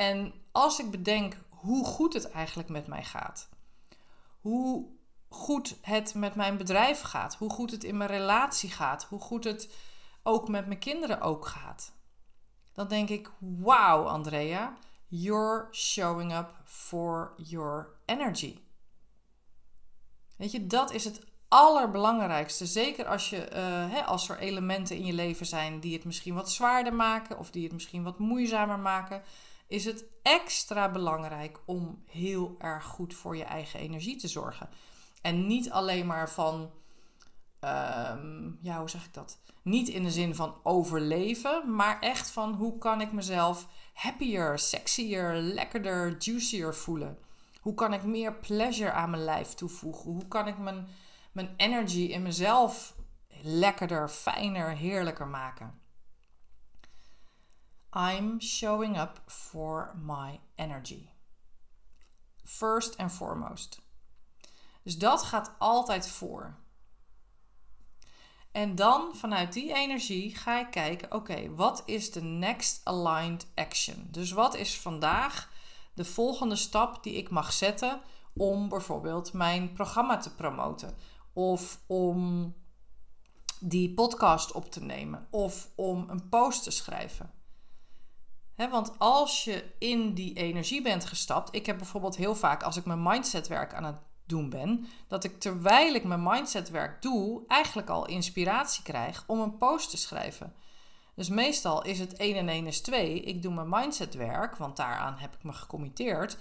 En 0.00 0.32
als 0.52 0.78
ik 0.78 0.90
bedenk 0.90 1.36
hoe 1.48 1.84
goed 1.84 2.12
het 2.12 2.30
eigenlijk 2.30 2.68
met 2.68 2.86
mij 2.86 3.04
gaat, 3.04 3.48
hoe 4.40 4.86
goed 5.28 5.78
het 5.82 6.14
met 6.14 6.34
mijn 6.34 6.56
bedrijf 6.56 7.00
gaat, 7.00 7.34
hoe 7.34 7.50
goed 7.50 7.70
het 7.70 7.84
in 7.84 7.96
mijn 7.96 8.10
relatie 8.10 8.70
gaat, 8.70 9.04
hoe 9.04 9.20
goed 9.20 9.44
het 9.44 9.74
ook 10.22 10.48
met 10.48 10.66
mijn 10.66 10.78
kinderen 10.78 11.20
ook 11.20 11.46
gaat, 11.46 11.92
dan 12.72 12.88
denk 12.88 13.08
ik: 13.08 13.30
wow, 13.38 14.06
Andrea, 14.06 14.76
you're 15.06 15.68
showing 15.72 16.36
up 16.36 16.54
for 16.64 17.32
your 17.36 17.88
energy. 18.04 18.58
Weet 20.36 20.50
je, 20.50 20.66
dat 20.66 20.92
is 20.92 21.04
het 21.04 21.24
allerbelangrijkste. 21.48 22.66
Zeker 22.66 23.06
als, 23.06 23.30
je, 23.30 23.36
uh, 23.36 23.92
hè, 23.92 24.04
als 24.04 24.28
er 24.28 24.38
elementen 24.38 24.96
in 24.96 25.04
je 25.04 25.12
leven 25.12 25.46
zijn 25.46 25.80
die 25.80 25.94
het 25.94 26.04
misschien 26.04 26.34
wat 26.34 26.50
zwaarder 26.50 26.94
maken 26.94 27.38
of 27.38 27.50
die 27.50 27.62
het 27.62 27.72
misschien 27.72 28.02
wat 28.02 28.18
moeizamer 28.18 28.78
maken 28.78 29.22
is 29.70 29.84
het 29.84 30.04
extra 30.22 30.90
belangrijk 30.90 31.60
om 31.64 32.02
heel 32.06 32.54
erg 32.58 32.84
goed 32.84 33.14
voor 33.14 33.36
je 33.36 33.44
eigen 33.44 33.80
energie 33.80 34.16
te 34.16 34.28
zorgen. 34.28 34.68
En 35.22 35.46
niet 35.46 35.70
alleen 35.70 36.06
maar 36.06 36.30
van, 36.30 36.70
um, 37.60 38.58
ja, 38.62 38.78
hoe 38.78 38.90
zeg 38.90 39.04
ik 39.04 39.14
dat? 39.14 39.38
Niet 39.62 39.88
in 39.88 40.02
de 40.02 40.10
zin 40.10 40.34
van 40.34 40.54
overleven, 40.62 41.74
maar 41.74 42.00
echt 42.00 42.30
van 42.30 42.54
hoe 42.54 42.78
kan 42.78 43.00
ik 43.00 43.12
mezelf 43.12 43.66
happier, 43.92 44.58
sexier, 44.58 45.34
lekkerder, 45.34 46.16
juicier 46.18 46.74
voelen? 46.74 47.18
Hoe 47.60 47.74
kan 47.74 47.92
ik 47.92 48.04
meer 48.04 48.34
pleasure 48.34 48.92
aan 48.92 49.10
mijn 49.10 49.24
lijf 49.24 49.54
toevoegen? 49.54 50.10
Hoe 50.10 50.28
kan 50.28 50.46
ik 50.48 50.58
mijn, 50.58 50.88
mijn 51.32 51.54
energy 51.56 52.00
in 52.02 52.22
mezelf 52.22 52.94
lekkerder, 53.42 54.08
fijner, 54.08 54.68
heerlijker 54.68 55.26
maken? 55.26 55.79
I'm 57.92 58.40
showing 58.40 58.96
up 58.96 59.20
for 59.26 59.94
my 60.02 60.40
energy. 60.54 61.08
First 62.44 62.96
and 62.96 63.12
foremost. 63.12 63.80
Dus 64.82 64.98
dat 64.98 65.22
gaat 65.22 65.52
altijd 65.58 66.08
voor. 66.08 66.56
En 68.52 68.74
dan 68.74 69.16
vanuit 69.16 69.52
die 69.52 69.74
energie 69.74 70.36
ga 70.36 70.60
ik 70.60 70.70
kijken: 70.70 71.14
oké, 71.14 71.54
wat 71.54 71.82
is 71.86 72.12
de 72.12 72.22
next 72.22 72.80
aligned 72.84 73.46
action? 73.54 74.08
Dus 74.10 74.30
wat 74.30 74.54
is 74.54 74.80
vandaag 74.80 75.52
de 75.94 76.04
volgende 76.04 76.56
stap 76.56 77.02
die 77.02 77.14
ik 77.14 77.30
mag 77.30 77.52
zetten 77.52 78.00
om 78.32 78.68
bijvoorbeeld 78.68 79.32
mijn 79.32 79.72
programma 79.72 80.16
te 80.16 80.34
promoten? 80.34 80.96
Of 81.32 81.80
om 81.86 82.54
die 83.60 83.94
podcast 83.94 84.52
op 84.52 84.70
te 84.70 84.82
nemen? 84.82 85.26
Of 85.30 85.68
om 85.74 86.10
een 86.10 86.28
post 86.28 86.62
te 86.62 86.70
schrijven? 86.70 87.38
Want 88.68 88.98
als 88.98 89.44
je 89.44 89.64
in 89.78 90.14
die 90.14 90.34
energie 90.34 90.82
bent 90.82 91.04
gestapt, 91.04 91.54
ik 91.54 91.66
heb 91.66 91.78
bijvoorbeeld 91.78 92.16
heel 92.16 92.34
vaak 92.34 92.62
als 92.62 92.76
ik 92.76 92.84
mijn 92.84 93.02
mindsetwerk 93.02 93.74
aan 93.74 93.84
het 93.84 93.98
doen 94.26 94.50
ben, 94.50 94.86
dat 95.08 95.24
ik 95.24 95.40
terwijl 95.40 95.94
ik 95.94 96.04
mijn 96.04 96.22
mindsetwerk 96.22 97.02
doe, 97.02 97.42
eigenlijk 97.46 97.88
al 97.88 98.06
inspiratie 98.06 98.82
krijg 98.82 99.24
om 99.26 99.40
een 99.40 99.58
post 99.58 99.90
te 99.90 99.96
schrijven. 99.96 100.54
Dus 101.14 101.28
meestal 101.28 101.82
is 101.84 101.98
het 101.98 102.16
1 102.16 102.36
en 102.36 102.48
1 102.48 102.66
is 102.66 102.80
2. 102.80 103.20
Ik 103.20 103.42
doe 103.42 103.54
mijn 103.54 103.68
mindsetwerk, 103.68 104.56
want 104.56 104.76
daaraan 104.76 105.16
heb 105.16 105.34
ik 105.34 105.42
me 105.42 105.52
gecommitteerd. 105.52 106.36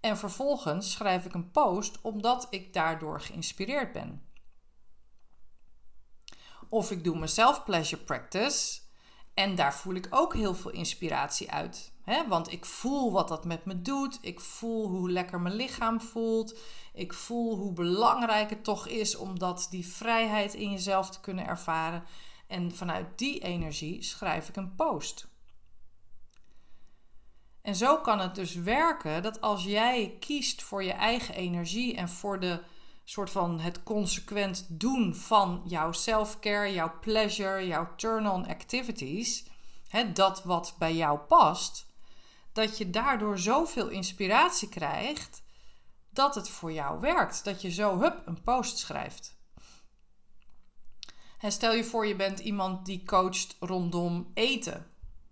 En 0.00 0.16
vervolgens 0.16 0.92
schrijf 0.92 1.24
ik 1.24 1.34
een 1.34 1.50
post 1.50 2.00
omdat 2.00 2.46
ik 2.50 2.72
daardoor 2.72 3.20
geïnspireerd 3.20 3.92
ben. 3.92 4.26
Of 6.68 6.90
ik 6.90 7.04
doe 7.04 7.16
mijn 7.16 7.28
self-pleasure 7.28 8.02
practice 8.02 8.81
en 9.34 9.54
daar 9.54 9.74
voel 9.74 9.94
ik 9.94 10.06
ook 10.10 10.34
heel 10.34 10.54
veel 10.54 10.70
inspiratie 10.70 11.50
uit. 11.50 11.92
Hè? 12.02 12.28
Want 12.28 12.52
ik 12.52 12.64
voel 12.64 13.12
wat 13.12 13.28
dat 13.28 13.44
met 13.44 13.64
me 13.64 13.82
doet. 13.82 14.18
Ik 14.20 14.40
voel 14.40 14.88
hoe 14.88 15.10
lekker 15.10 15.40
mijn 15.40 15.54
lichaam 15.54 16.00
voelt. 16.00 16.58
Ik 16.94 17.12
voel 17.12 17.56
hoe 17.56 17.72
belangrijk 17.72 18.50
het 18.50 18.64
toch 18.64 18.88
is 18.88 19.16
om 19.16 19.38
dat, 19.38 19.66
die 19.70 19.86
vrijheid 19.86 20.54
in 20.54 20.70
jezelf 20.70 21.10
te 21.10 21.20
kunnen 21.20 21.46
ervaren. 21.46 22.04
En 22.46 22.74
vanuit 22.74 23.18
die 23.18 23.40
energie 23.40 24.02
schrijf 24.02 24.48
ik 24.48 24.56
een 24.56 24.74
post. 24.74 25.30
En 27.62 27.76
zo 27.76 27.98
kan 27.98 28.18
het 28.18 28.34
dus 28.34 28.54
werken 28.54 29.22
dat 29.22 29.40
als 29.40 29.64
jij 29.64 30.16
kiest 30.20 30.62
voor 30.62 30.84
je 30.84 30.92
eigen 30.92 31.34
energie 31.34 31.96
en 31.96 32.08
voor 32.08 32.40
de 32.40 32.62
soort 33.04 33.30
van 33.30 33.60
het 33.60 33.82
consequent 33.82 34.66
doen 34.68 35.14
van 35.14 35.62
jouw 35.64 35.92
self-care, 35.92 36.72
jouw 36.72 36.92
pleasure, 37.00 37.66
jouw 37.66 37.94
turn-on 37.96 38.46
activities, 38.46 39.44
hè, 39.88 40.12
dat 40.12 40.44
wat 40.44 40.74
bij 40.78 40.94
jou 40.94 41.18
past, 41.18 41.86
dat 42.52 42.78
je 42.78 42.90
daardoor 42.90 43.38
zoveel 43.38 43.88
inspiratie 43.88 44.68
krijgt 44.68 45.42
dat 46.10 46.34
het 46.34 46.48
voor 46.48 46.72
jou 46.72 47.00
werkt. 47.00 47.44
Dat 47.44 47.62
je 47.62 47.70
zo 47.70 48.00
hup 48.00 48.22
een 48.26 48.42
post 48.42 48.78
schrijft. 48.78 49.40
En 51.38 51.52
stel 51.52 51.72
je 51.72 51.84
voor, 51.84 52.06
je 52.06 52.16
bent 52.16 52.38
iemand 52.38 52.86
die 52.86 53.04
coacht 53.04 53.56
rondom 53.60 54.30
eten. 54.34 54.86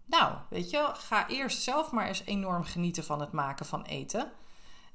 Nou, 0.04 0.37
weet 0.48 0.70
je, 0.70 0.90
ga 0.94 1.28
eerst 1.28 1.62
zelf 1.62 1.90
maar 1.90 2.06
eens 2.06 2.24
enorm 2.24 2.64
genieten 2.64 3.04
van 3.04 3.20
het 3.20 3.33
maken 3.33 3.66
van 3.66 3.83
eten. 3.83 4.33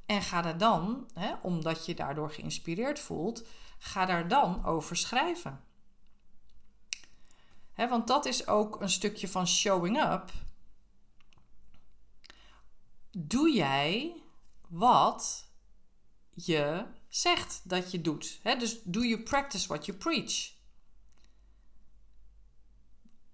En 0.06 0.22
ga 0.22 0.42
daar 0.42 0.58
dan, 0.58 1.10
hè, 1.14 1.34
omdat 1.42 1.86
je 1.86 1.96
daardoor 1.96 2.32
geïnspireerd 2.32 3.00
voelt, 3.00 3.48
ga 3.78 4.06
daar 4.06 4.28
dan 4.28 4.66
over 4.66 4.96
schrijven. 4.96 5.64
Hè, 7.74 7.88
want 7.88 8.08
dat 8.08 8.26
is 8.26 8.48
ook 8.48 8.82
een 8.82 8.90
stukje 8.90 9.28
van 9.28 9.48
showing 9.48 10.04
up. 10.04 10.32
Doe 13.12 13.52
jij 13.52 14.22
wat 14.68 15.46
je 16.30 16.86
zegt 17.08 17.62
dat 17.64 17.92
je 17.92 18.02
doet? 18.02 18.40
Hè? 18.44 18.56
Dus 18.56 18.82
doe 18.84 19.06
je 19.06 19.24
practice 19.24 19.68
what 19.68 19.86
you 19.86 19.98
preach? 19.98 20.54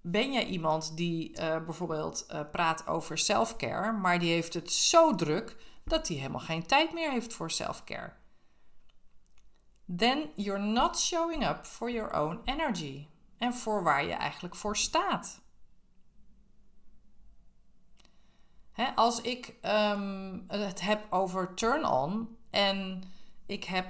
Ben 0.01 0.31
jij 0.31 0.45
iemand 0.45 0.97
die 0.97 1.29
uh, 1.29 1.65
bijvoorbeeld 1.65 2.25
uh, 2.31 2.41
praat 2.51 2.87
over 2.87 3.17
self-care, 3.17 3.91
maar 3.91 4.19
die 4.19 4.31
heeft 4.31 4.53
het 4.53 4.71
zo 4.71 5.15
druk 5.15 5.57
dat 5.83 6.07
hij 6.07 6.17
helemaal 6.17 6.39
geen 6.39 6.65
tijd 6.65 6.93
meer 6.93 7.11
heeft 7.11 7.33
voor 7.33 7.51
self-care. 7.51 8.13
Then 9.97 10.29
you're 10.35 10.63
not 10.63 10.99
showing 10.99 11.47
up 11.47 11.65
for 11.65 11.91
your 11.91 12.13
own 12.13 12.41
energy 12.45 13.07
en 13.37 13.53
voor 13.53 13.83
waar 13.83 14.05
je 14.05 14.13
eigenlijk 14.13 14.55
voor 14.55 14.77
staat. 14.77 15.41
als 18.95 19.21
ik 19.21 19.53
ehm, 19.61 20.39
het 20.47 20.81
heb 20.81 21.05
over 21.09 21.53
turn-on 21.53 22.37
en 22.49 23.03
ik 23.45 23.63
heb 23.63 23.87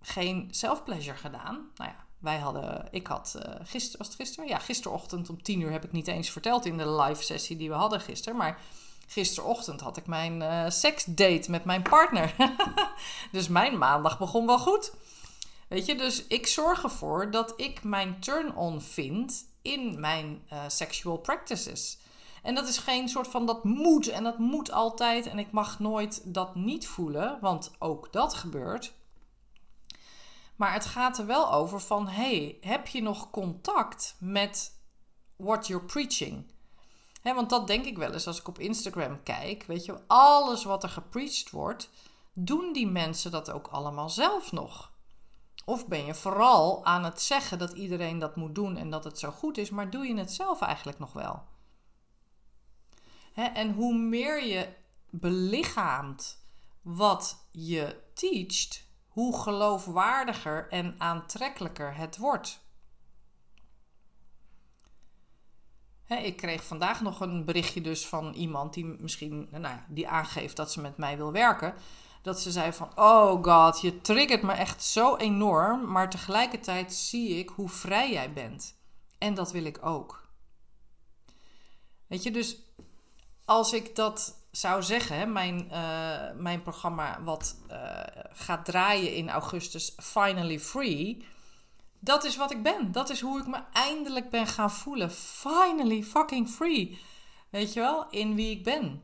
geen 0.00 0.48
self-pleasure 0.50 1.16
gedaan. 1.16 1.70
Nou 1.74 1.90
ja, 1.90 2.04
wij 2.18 2.38
hadden, 2.38 2.88
ik 2.90 3.06
had 3.06 3.34
uh, 3.36 3.54
gisteren, 3.62 3.98
was 3.98 4.06
het 4.06 4.16
gisteren? 4.16 4.48
Ja, 4.48 4.58
gisterochtend 4.58 5.30
om 5.30 5.42
tien 5.42 5.60
uur 5.60 5.70
heb 5.70 5.84
ik 5.84 5.92
niet 5.92 6.08
eens 6.08 6.30
verteld 6.30 6.66
in 6.66 6.76
de 6.76 6.90
live 6.90 7.22
sessie 7.22 7.56
die 7.56 7.68
we 7.68 7.74
hadden 7.74 8.00
gisteren. 8.00 8.38
Maar 8.38 8.60
Gisterochtend 9.10 9.80
had 9.80 9.96
ik 9.96 10.06
mijn 10.06 10.40
uh, 10.40 10.64
seksdate 10.68 11.50
met 11.50 11.64
mijn 11.64 11.82
partner. 11.82 12.34
dus 13.32 13.48
mijn 13.48 13.78
maandag 13.78 14.18
begon 14.18 14.46
wel 14.46 14.58
goed. 14.58 14.92
Weet 15.68 15.86
je, 15.86 15.96
dus 15.96 16.26
ik 16.26 16.46
zorg 16.46 16.82
ervoor 16.82 17.30
dat 17.30 17.52
ik 17.56 17.82
mijn 17.82 18.20
turn-on 18.20 18.80
vind 18.80 19.44
in 19.62 20.00
mijn 20.00 20.42
uh, 20.52 20.62
sexual 20.68 21.16
practices. 21.16 21.98
En 22.42 22.54
dat 22.54 22.68
is 22.68 22.78
geen 22.78 23.08
soort 23.08 23.28
van 23.28 23.46
dat 23.46 23.64
moet 23.64 24.08
en 24.08 24.24
dat 24.24 24.38
moet 24.38 24.72
altijd 24.72 25.26
en 25.26 25.38
ik 25.38 25.50
mag 25.50 25.78
nooit 25.78 26.22
dat 26.24 26.54
niet 26.54 26.86
voelen, 26.86 27.38
want 27.40 27.70
ook 27.78 28.12
dat 28.12 28.34
gebeurt. 28.34 28.92
Maar 30.56 30.72
het 30.72 30.84
gaat 30.84 31.18
er 31.18 31.26
wel 31.26 31.52
over 31.52 31.80
van 31.80 32.08
hey, 32.08 32.58
heb 32.60 32.86
je 32.86 33.02
nog 33.02 33.30
contact 33.30 34.16
met 34.18 34.78
what 35.36 35.66
you're 35.66 35.84
preaching? 35.84 36.44
Want 37.22 37.50
dat 37.50 37.66
denk 37.66 37.84
ik 37.84 37.98
wel 37.98 38.12
eens 38.12 38.26
als 38.26 38.40
ik 38.40 38.48
op 38.48 38.58
Instagram 38.58 39.22
kijk. 39.22 39.64
Weet 39.64 39.84
je, 39.84 40.00
alles 40.06 40.64
wat 40.64 40.82
er 40.82 40.88
gepreached 40.88 41.50
wordt, 41.50 41.90
doen 42.32 42.72
die 42.72 42.86
mensen 42.86 43.30
dat 43.30 43.50
ook 43.50 43.66
allemaal 43.66 44.08
zelf 44.08 44.52
nog? 44.52 44.92
Of 45.64 45.86
ben 45.86 46.04
je 46.04 46.14
vooral 46.14 46.84
aan 46.84 47.04
het 47.04 47.20
zeggen 47.20 47.58
dat 47.58 47.72
iedereen 47.72 48.18
dat 48.18 48.36
moet 48.36 48.54
doen 48.54 48.76
en 48.76 48.90
dat 48.90 49.04
het 49.04 49.18
zo 49.18 49.30
goed 49.30 49.58
is, 49.58 49.70
maar 49.70 49.90
doe 49.90 50.06
je 50.06 50.16
het 50.16 50.32
zelf 50.32 50.60
eigenlijk 50.60 50.98
nog 50.98 51.12
wel? 51.12 51.48
en 53.34 53.72
hoe 53.72 53.94
meer 53.94 54.44
je 54.46 54.68
belichaamt 55.10 56.44
wat 56.82 57.46
je 57.50 58.02
teacht, 58.14 58.86
hoe 59.08 59.40
geloofwaardiger 59.40 60.68
en 60.68 60.94
aantrekkelijker 60.98 61.96
het 61.96 62.16
wordt. 62.16 62.60
Ik 66.18 66.36
kreeg 66.36 66.64
vandaag 66.64 67.00
nog 67.00 67.20
een 67.20 67.44
berichtje 67.44 67.80
dus 67.80 68.06
van 68.06 68.32
iemand 68.32 68.74
die 68.74 68.84
misschien 68.84 69.48
nou 69.50 69.78
die 69.88 70.08
aangeeft 70.08 70.56
dat 70.56 70.72
ze 70.72 70.80
met 70.80 70.96
mij 70.96 71.16
wil 71.16 71.32
werken. 71.32 71.74
Dat 72.22 72.40
ze 72.40 72.50
zei 72.50 72.72
van, 72.72 72.90
oh 72.94 73.44
god, 73.44 73.80
je 73.80 74.00
triggert 74.00 74.42
me 74.42 74.52
echt 74.52 74.84
zo 74.84 75.16
enorm, 75.16 75.90
maar 75.90 76.10
tegelijkertijd 76.10 76.94
zie 76.94 77.28
ik 77.38 77.48
hoe 77.48 77.68
vrij 77.68 78.12
jij 78.12 78.32
bent. 78.32 78.74
En 79.18 79.34
dat 79.34 79.52
wil 79.52 79.64
ik 79.64 79.86
ook. 79.86 80.28
Weet 82.06 82.22
je, 82.22 82.30
dus 82.30 82.56
als 83.44 83.72
ik 83.72 83.96
dat 83.96 84.36
zou 84.50 84.82
zeggen, 84.82 85.32
mijn, 85.32 85.68
uh, 85.72 86.40
mijn 86.42 86.62
programma 86.62 87.22
wat 87.22 87.56
uh, 87.70 87.76
gaat 88.32 88.64
draaien 88.64 89.14
in 89.14 89.30
augustus, 89.30 89.94
Finally 89.96 90.60
Free 90.60 91.24
dat 92.00 92.24
is 92.24 92.36
wat 92.36 92.50
ik 92.50 92.62
ben. 92.62 92.92
Dat 92.92 93.10
is 93.10 93.20
hoe 93.20 93.40
ik 93.40 93.46
me 93.46 93.62
eindelijk 93.72 94.30
ben 94.30 94.46
gaan 94.46 94.70
voelen. 94.70 95.10
Finally 95.12 96.02
fucking 96.02 96.48
free. 96.48 96.98
Weet 97.50 97.72
je 97.72 97.80
wel, 97.80 98.10
in 98.10 98.34
wie 98.34 98.50
ik 98.50 98.64
ben. 98.64 99.02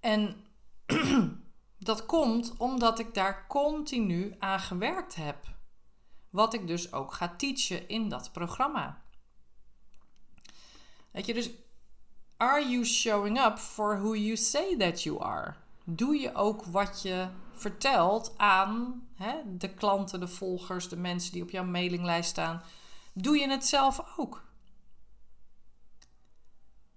En 0.00 0.46
dat 1.78 2.06
komt 2.06 2.54
omdat 2.56 2.98
ik 2.98 3.14
daar 3.14 3.46
continu 3.46 4.34
aan 4.38 4.60
gewerkt 4.60 5.14
heb. 5.14 5.46
Wat 6.30 6.54
ik 6.54 6.66
dus 6.66 6.92
ook 6.92 7.12
ga 7.12 7.34
teachen 7.36 7.88
in 7.88 8.08
dat 8.08 8.32
programma. 8.32 9.02
Weet 11.10 11.26
je, 11.26 11.34
dus 11.34 11.50
are 12.36 12.68
you 12.68 12.84
showing 12.84 13.40
up 13.40 13.58
for 13.58 14.00
who 14.00 14.14
you 14.14 14.36
say 14.36 14.76
that 14.76 15.02
you 15.02 15.22
are? 15.22 15.54
Doe 15.84 16.20
je 16.20 16.34
ook 16.34 16.64
wat 16.64 17.02
je 17.02 17.28
vertelt 17.62 18.34
aan 18.36 19.02
hè, 19.14 19.34
de 19.44 19.74
klanten, 19.74 20.20
de 20.20 20.28
volgers, 20.28 20.88
de 20.88 20.96
mensen 20.96 21.32
die 21.32 21.42
op 21.42 21.50
jouw 21.50 21.64
mailinglijst 21.64 22.30
staan, 22.30 22.62
doe 23.14 23.38
je 23.38 23.48
het 23.48 23.66
zelf 23.66 24.04
ook. 24.16 24.44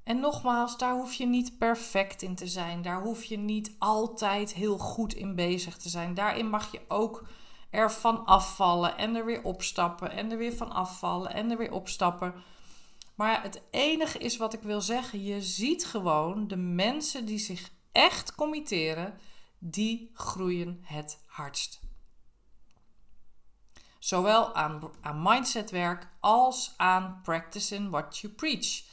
En 0.04 0.20
nogmaals, 0.20 0.78
daar 0.78 0.94
hoef 0.94 1.14
je 1.14 1.26
niet 1.26 1.58
perfect 1.58 2.22
in 2.22 2.36
te 2.36 2.48
zijn. 2.48 2.82
Daar 2.82 3.02
hoef 3.02 3.24
je 3.24 3.38
niet 3.38 3.76
altijd 3.80 4.54
heel 4.54 4.78
goed 4.78 5.14
in 5.14 5.36
bezig 5.36 5.78
te 5.78 5.90
zijn. 5.90 6.14
Daarin 6.14 6.50
mag 6.50 6.72
je 6.72 6.82
ook 6.88 7.28
ervan 7.70 8.26
afvallen 8.26 8.98
en 8.98 9.16
er 9.16 9.26
weer 9.26 9.44
opstappen 9.44 10.12
en 10.12 10.32
er 10.32 10.38
weer 10.38 10.54
van 10.56 10.72
afvallen 10.72 11.34
en 11.34 11.52
er 11.52 11.58
weer 11.58 11.72
opstappen. 11.72 12.34
Maar 13.16 13.44
het 13.44 13.62
enige 13.72 14.18
is 14.18 14.38
wat 14.38 14.54
ik 14.54 14.62
wil 14.62 14.82
zeggen: 14.82 15.24
je 15.24 15.42
ziet 15.42 15.86
gewoon 15.86 16.48
de 16.48 16.56
mensen 16.58 17.26
die 17.26 17.40
zich 17.40 17.70
echt 17.92 18.36
committeren, 18.36 19.20
die 19.72 20.12
groeien 20.14 20.80
het 20.82 21.24
hardst. 21.26 21.80
Zowel 24.00 24.56
aan, 24.56 24.92
aan 25.02 25.22
mindsetwerk 25.22 26.08
als 26.20 26.74
aan 26.78 27.20
practicing 27.24 27.90
what 27.90 28.18
you 28.18 28.34
preach. 28.34 28.84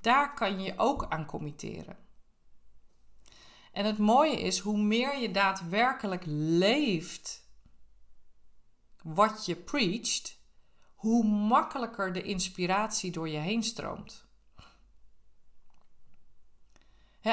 Daar 0.00 0.34
kan 0.34 0.60
je 0.60 0.74
ook 0.76 1.06
aan 1.08 1.26
committeren. 1.26 1.96
En 3.72 3.84
het 3.84 3.98
mooie 3.98 4.40
is, 4.40 4.58
hoe 4.58 4.78
meer 4.78 5.18
je 5.18 5.30
daadwerkelijk 5.30 6.22
leeft 6.26 7.44
wat 9.02 9.46
je 9.46 9.56
preacht, 9.56 10.38
hoe 10.94 11.24
makkelijker 11.24 12.12
de 12.12 12.22
inspiratie 12.22 13.10
door 13.10 13.28
je 13.28 13.38
heen 13.38 13.62
stroomt. 13.62 14.25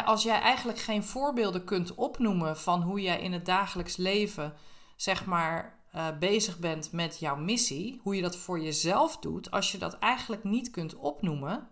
Als 0.02 0.24
jij 0.24 0.40
eigenlijk 0.40 0.80
geen 0.80 1.04
voorbeelden 1.04 1.64
kunt 1.64 1.96
opnoemen 1.96 2.58
van 2.58 2.82
hoe 2.82 3.02
jij 3.02 3.22
in 3.22 3.34
het 3.34 3.46
dagelijks 3.46 3.96
leven, 3.96 4.54
zeg 4.96 5.26
maar, 5.26 5.82
uh, 5.96 6.18
bezig 6.18 6.60
bent 6.60 6.92
met 6.92 7.20
jouw 7.20 7.36
missie, 7.36 8.00
hoe 8.04 8.16
je 8.16 8.22
dat 8.22 8.36
voor 8.36 8.60
jezelf 8.60 9.18
doet, 9.18 9.52
als 9.52 9.72
je 9.72 9.78
dat 9.78 10.00
eigenlijk 10.00 10.44
niet 10.44 10.70
kunt 10.72 10.96
opnoemen, 10.96 11.70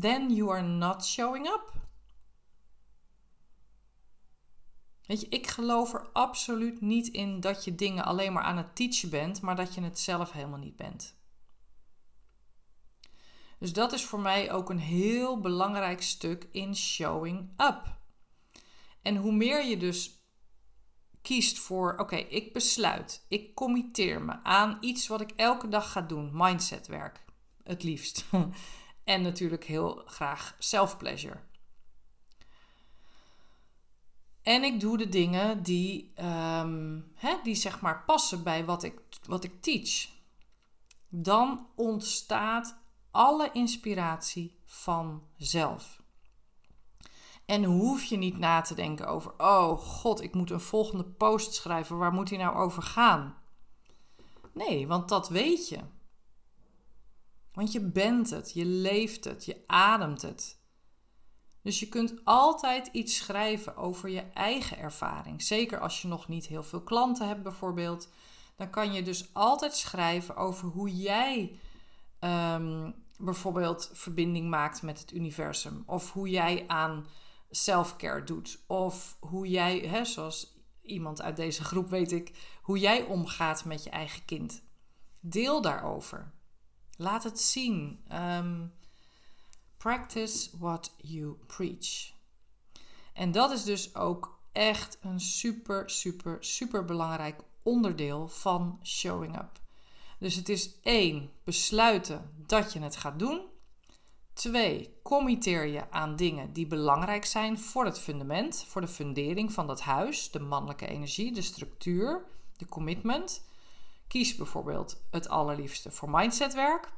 then 0.00 0.34
you 0.34 0.50
are 0.50 0.66
not 0.66 1.04
showing 1.04 1.46
up. 1.46 1.72
Weet 5.06 5.20
je, 5.20 5.28
ik 5.28 5.46
geloof 5.46 5.94
er 5.94 6.08
absoluut 6.12 6.80
niet 6.80 7.08
in 7.08 7.40
dat 7.40 7.64
je 7.64 7.74
dingen 7.74 8.04
alleen 8.04 8.32
maar 8.32 8.42
aan 8.42 8.56
het 8.56 8.76
teachen 8.76 9.10
bent, 9.10 9.40
maar 9.40 9.56
dat 9.56 9.74
je 9.74 9.80
het 9.80 9.98
zelf 9.98 10.32
helemaal 10.32 10.58
niet 10.58 10.76
bent. 10.76 11.19
Dus 13.60 13.72
dat 13.72 13.92
is 13.92 14.04
voor 14.04 14.20
mij 14.20 14.52
ook 14.52 14.70
een 14.70 14.78
heel 14.78 15.40
belangrijk 15.40 16.02
stuk 16.02 16.48
in 16.52 16.76
showing 16.76 17.48
up. 17.56 17.98
En 19.02 19.16
hoe 19.16 19.32
meer 19.32 19.64
je 19.64 19.76
dus 19.76 20.24
kiest 21.22 21.58
voor, 21.58 21.94
oké, 21.98 22.16
ik 22.16 22.52
besluit, 22.52 23.24
ik 23.28 23.54
committeer 23.54 24.22
me 24.22 24.42
aan 24.42 24.78
iets 24.80 25.06
wat 25.06 25.20
ik 25.20 25.30
elke 25.30 25.68
dag 25.68 25.92
ga 25.92 26.00
doen, 26.00 26.30
mindsetwerk, 26.32 27.24
het 27.62 27.82
liefst. 27.82 28.24
en 29.04 29.22
natuurlijk 29.22 29.64
heel 29.64 30.02
graag 30.06 30.56
self-pleasure. 30.58 31.40
En 34.42 34.62
ik 34.62 34.80
doe 34.80 34.98
de 34.98 35.08
dingen 35.08 35.62
die, 35.62 36.12
um, 36.16 37.12
hè, 37.14 37.36
die 37.42 37.54
zeg 37.54 37.80
maar 37.80 38.04
passen 38.04 38.42
bij 38.42 38.64
wat 38.64 38.82
ik, 38.82 39.00
wat 39.26 39.44
ik 39.44 39.62
teach. 39.62 40.08
Dan 41.08 41.66
ontstaat 41.74 42.79
alle 43.10 43.50
inspiratie 43.52 44.58
vanzelf. 44.64 46.02
En 47.44 47.64
hoef 47.64 48.04
je 48.04 48.16
niet 48.16 48.38
na 48.38 48.60
te 48.60 48.74
denken 48.74 49.08
over, 49.08 49.32
oh 49.38 49.78
god, 49.78 50.20
ik 50.20 50.34
moet 50.34 50.50
een 50.50 50.60
volgende 50.60 51.04
post 51.04 51.54
schrijven, 51.54 51.98
waar 51.98 52.12
moet 52.12 52.28
die 52.28 52.38
nou 52.38 52.56
over 52.56 52.82
gaan? 52.82 53.36
Nee, 54.52 54.86
want 54.86 55.08
dat 55.08 55.28
weet 55.28 55.68
je. 55.68 55.78
Want 57.52 57.72
je 57.72 57.80
bent 57.80 58.30
het, 58.30 58.52
je 58.52 58.64
leeft 58.64 59.24
het, 59.24 59.44
je 59.44 59.62
ademt 59.66 60.22
het. 60.22 60.58
Dus 61.62 61.80
je 61.80 61.88
kunt 61.88 62.14
altijd 62.24 62.86
iets 62.86 63.16
schrijven 63.16 63.76
over 63.76 64.08
je 64.08 64.20
eigen 64.20 64.78
ervaring. 64.78 65.42
Zeker 65.42 65.80
als 65.80 66.02
je 66.02 66.08
nog 66.08 66.28
niet 66.28 66.46
heel 66.46 66.62
veel 66.62 66.82
klanten 66.82 67.28
hebt, 67.28 67.42
bijvoorbeeld. 67.42 68.08
Dan 68.56 68.70
kan 68.70 68.92
je 68.92 69.02
dus 69.02 69.34
altijd 69.34 69.74
schrijven 69.74 70.36
over 70.36 70.68
hoe 70.68 70.96
jij 70.96 71.58
um, 72.20 72.94
bijvoorbeeld 73.18 73.90
verbinding 73.92 74.48
maakt 74.48 74.82
met 74.82 75.00
het 75.00 75.12
universum. 75.12 75.82
Of 75.86 76.12
hoe 76.12 76.28
jij 76.28 76.64
aan 76.66 77.06
selfcare 77.50 78.24
doet. 78.24 78.64
Of 78.66 79.16
hoe 79.20 79.48
jij, 79.48 79.78
hè, 79.78 80.04
zoals 80.04 80.58
iemand 80.82 81.22
uit 81.22 81.36
deze 81.36 81.64
groep 81.64 81.90
weet 81.90 82.12
ik, 82.12 82.58
hoe 82.62 82.78
jij 82.78 83.02
omgaat 83.02 83.64
met 83.64 83.84
je 83.84 83.90
eigen 83.90 84.24
kind. 84.24 84.62
Deel 85.20 85.62
daarover. 85.62 86.32
Laat 86.96 87.22
het 87.24 87.40
zien. 87.40 88.04
Ehm, 88.08 88.66
practice 89.76 90.58
what 90.58 90.94
you 90.96 91.34
preach. 91.46 92.12
En 93.12 93.32
dat 93.32 93.50
is 93.50 93.64
dus 93.64 93.94
ook 93.94 94.40
echt 94.52 94.98
een 95.00 95.20
super, 95.20 95.90
super, 95.90 96.44
super 96.44 96.84
belangrijk 96.84 97.42
onderdeel 97.62 98.28
van 98.28 98.80
showing 98.82 99.38
up. 99.38 99.60
Dus 100.20 100.34
het 100.34 100.48
is 100.48 100.80
één, 100.80 101.30
besluiten 101.44 102.34
dat 102.46 102.72
je 102.72 102.80
het 102.80 102.96
gaat 102.96 103.18
doen. 103.18 103.48
Twee, 104.32 105.00
committeer 105.02 105.66
je 105.66 105.90
aan 105.90 106.16
dingen 106.16 106.52
die 106.52 106.66
belangrijk 106.66 107.24
zijn 107.24 107.58
voor 107.58 107.84
het 107.84 107.98
fundament, 107.98 108.64
voor 108.68 108.80
de 108.80 108.88
fundering 108.88 109.52
van 109.52 109.66
dat 109.66 109.80
huis, 109.80 110.30
de 110.30 110.40
mannelijke 110.40 110.86
energie, 110.86 111.32
de 111.32 111.42
structuur, 111.42 112.24
de 112.56 112.66
commitment. 112.66 113.48
Kies 114.06 114.36
bijvoorbeeld 114.36 115.02
het 115.10 115.28
allerliefste 115.28 115.90
voor 115.90 116.10
mindsetwerk. 116.10 116.92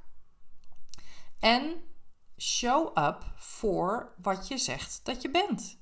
En 1.38 1.82
show 2.38 2.98
up 2.98 3.32
voor 3.36 4.14
wat 4.22 4.48
je 4.48 4.58
zegt 4.58 5.00
dat 5.04 5.22
je 5.22 5.30
bent. 5.30 5.78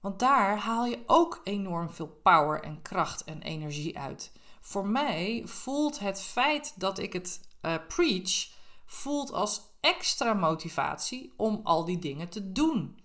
Want 0.00 0.18
daar 0.18 0.58
haal 0.58 0.86
je 0.86 1.02
ook 1.06 1.40
enorm 1.44 1.90
veel 1.90 2.20
power 2.22 2.62
en 2.62 2.82
kracht 2.82 3.24
en 3.24 3.42
energie 3.42 3.98
uit. 3.98 4.32
Voor 4.68 4.86
mij 4.86 5.42
voelt 5.46 5.98
het 5.98 6.20
feit 6.20 6.80
dat 6.80 6.98
ik 6.98 7.12
het 7.12 7.48
uh, 7.62 7.74
preach 7.88 8.48
voelt 8.84 9.32
als 9.32 9.60
extra 9.80 10.34
motivatie 10.34 11.32
om 11.36 11.60
al 11.64 11.84
die 11.84 11.98
dingen 11.98 12.28
te 12.28 12.52
doen. 12.52 13.02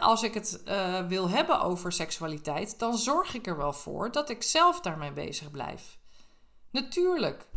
als 0.00 0.22
ik 0.22 0.34
het 0.34 0.62
uh, 0.64 1.06
wil 1.06 1.28
hebben 1.28 1.60
over 1.60 1.92
seksualiteit, 1.92 2.78
dan 2.78 2.98
zorg 2.98 3.34
ik 3.34 3.46
er 3.46 3.56
wel 3.56 3.72
voor 3.72 4.12
dat 4.12 4.30
ik 4.30 4.42
zelf 4.42 4.80
daarmee 4.80 5.12
bezig 5.12 5.50
blijf. 5.50 5.98
Natuurlijk. 6.70 7.48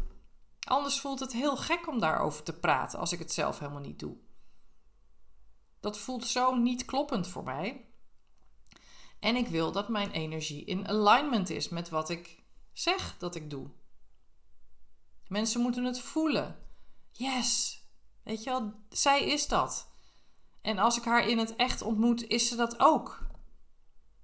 Anders 0.60 1.00
voelt 1.00 1.20
het 1.20 1.34
heel 1.34 1.58
gek 1.58 1.88
om 1.88 2.00
daarover 2.00 2.44
te 2.44 2.60
praten 2.60 3.00
als 3.00 3.12
ik 3.12 3.20
het 3.20 3.34
zelf 3.34 3.60
helemaal 3.60 3.82
niet 3.82 4.00
doe. 4.00 4.18
Dat 5.80 5.98
voelt 5.98 6.28
zo 6.28 6.56
niet 6.56 6.86
kloppend 6.86 7.28
voor 7.28 7.44
mij. 7.44 7.86
En 9.20 9.36
ik 9.36 9.48
wil 9.48 9.72
dat 9.72 9.90
mijn 9.90 10.12
energie 10.12 10.66
in 10.66 10.88
alignment 10.88 11.50
is 11.50 11.70
met 11.70 11.90
wat 11.90 12.10
ik 12.10 12.37
zeg 12.78 13.18
dat 13.18 13.36
ik 13.36 13.50
doe. 13.50 13.70
Mensen 15.28 15.62
moeten 15.62 15.84
het 15.84 16.00
voelen. 16.00 16.60
Yes, 17.12 17.82
weet 18.24 18.44
je 18.44 18.50
wel, 18.50 18.74
zij 18.90 19.26
is 19.26 19.48
dat. 19.48 19.92
En 20.62 20.78
als 20.78 20.98
ik 20.98 21.04
haar 21.04 21.28
in 21.28 21.38
het 21.38 21.56
echt 21.56 21.82
ontmoet, 21.82 22.28
is 22.28 22.48
ze 22.48 22.56
dat 22.56 22.80
ook. 22.80 23.28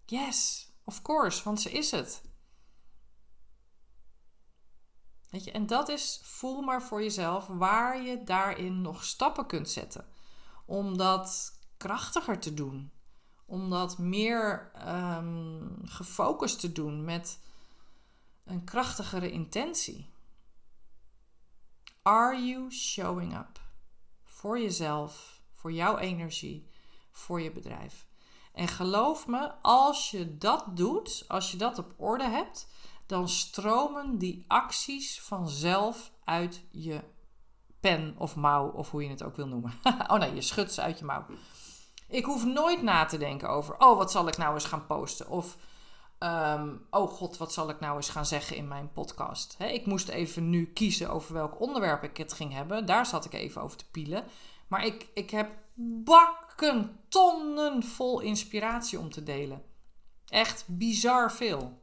Yes, 0.05 0.67
of 0.83 1.01
course, 1.01 1.43
want 1.43 1.61
ze 1.61 1.71
is 1.71 1.91
het. 1.91 2.21
Weet 5.29 5.43
je, 5.43 5.51
en 5.51 5.67
dat 5.67 5.89
is, 5.89 6.19
voel 6.23 6.61
maar 6.61 6.83
voor 6.83 7.01
jezelf 7.01 7.47
waar 7.47 8.01
je 8.01 8.23
daarin 8.23 8.81
nog 8.81 9.03
stappen 9.03 9.45
kunt 9.45 9.69
zetten. 9.69 10.07
Om 10.65 10.97
dat 10.97 11.59
krachtiger 11.77 12.39
te 12.39 12.53
doen. 12.53 12.91
Om 13.45 13.69
dat 13.69 13.97
meer 13.97 14.71
um, 14.87 15.81
gefocust 15.83 16.59
te 16.59 16.71
doen 16.71 17.03
met 17.03 17.39
een 18.43 18.63
krachtigere 18.63 19.31
intentie. 19.31 20.09
Are 22.01 22.45
you 22.45 22.71
showing 22.71 23.37
up? 23.37 23.61
Voor 24.23 24.59
jezelf, 24.59 25.41
voor 25.53 25.71
jouw 25.71 25.97
energie, 25.97 26.69
voor 27.11 27.41
je 27.41 27.51
bedrijf. 27.51 28.07
En 28.53 28.67
geloof 28.67 29.27
me, 29.27 29.51
als 29.61 30.11
je 30.11 30.37
dat 30.37 30.65
doet, 30.77 31.25
als 31.27 31.51
je 31.51 31.57
dat 31.57 31.77
op 31.77 31.93
orde 31.97 32.29
hebt, 32.29 32.67
dan 33.05 33.29
stromen 33.29 34.17
die 34.17 34.45
acties 34.47 35.21
vanzelf 35.21 36.11
uit 36.23 36.63
je 36.71 37.03
pen 37.79 38.15
of 38.17 38.35
mouw, 38.35 38.69
of 38.69 38.91
hoe 38.91 39.03
je 39.03 39.09
het 39.09 39.23
ook 39.23 39.35
wil 39.35 39.47
noemen. 39.47 39.73
oh 40.11 40.19
nee, 40.19 40.33
je 40.33 40.41
schudt 40.41 40.73
ze 40.73 40.81
uit 40.81 40.99
je 40.99 41.05
mouw. 41.05 41.25
Ik 42.07 42.25
hoef 42.25 42.45
nooit 42.45 42.81
na 42.81 43.05
te 43.05 43.17
denken 43.17 43.49
over, 43.49 43.79
oh, 43.79 43.97
wat 43.97 44.11
zal 44.11 44.27
ik 44.27 44.37
nou 44.37 44.53
eens 44.53 44.65
gaan 44.65 44.85
posten? 44.85 45.29
Of 45.29 45.57
Ehm, 46.23 46.75
oh 46.89 47.09
god, 47.09 47.37
wat 47.37 47.53
zal 47.53 47.69
ik 47.69 47.79
nou 47.79 47.95
eens 47.95 48.09
gaan 48.09 48.25
zeggen 48.25 48.55
in 48.55 48.67
mijn 48.67 48.91
podcast? 48.91 49.55
ik 49.59 49.85
moest 49.85 50.07
even 50.07 50.49
nu 50.49 50.65
kiezen 50.65 51.09
over 51.09 51.33
welk 51.33 51.61
onderwerp 51.61 52.03
ik 52.03 52.17
het 52.17 52.33
ging 52.33 52.53
hebben. 52.53 52.85
Daar 52.85 53.05
zat 53.05 53.25
ik 53.25 53.33
even 53.33 53.61
over 53.61 53.77
te 53.77 53.89
pielen. 53.91 54.23
Maar 54.67 54.85
ik, 54.85 55.07
ik 55.13 55.29
heb 55.29 55.49
bakken, 56.03 56.99
tonnen 57.07 57.83
vol 57.83 58.19
inspiratie 58.19 58.99
om 58.99 59.09
te 59.09 59.23
delen. 59.23 59.63
Echt 60.27 60.65
bizar 60.67 61.31
veel. 61.31 61.81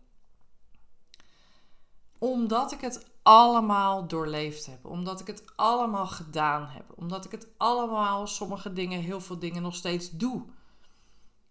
Omdat 2.18 2.72
ik 2.72 2.80
het 2.80 3.10
allemaal 3.22 4.06
doorleefd 4.06 4.66
heb. 4.66 4.84
Omdat 4.84 5.20
ik 5.20 5.26
het 5.26 5.52
allemaal 5.56 6.06
gedaan 6.06 6.66
heb. 6.66 6.84
Omdat 6.94 7.24
ik 7.24 7.30
het 7.30 7.48
allemaal, 7.56 8.26
sommige 8.26 8.72
dingen, 8.72 9.00
heel 9.00 9.20
veel 9.20 9.38
dingen 9.38 9.62
nog 9.62 9.74
steeds 9.74 10.10
doe. 10.10 10.44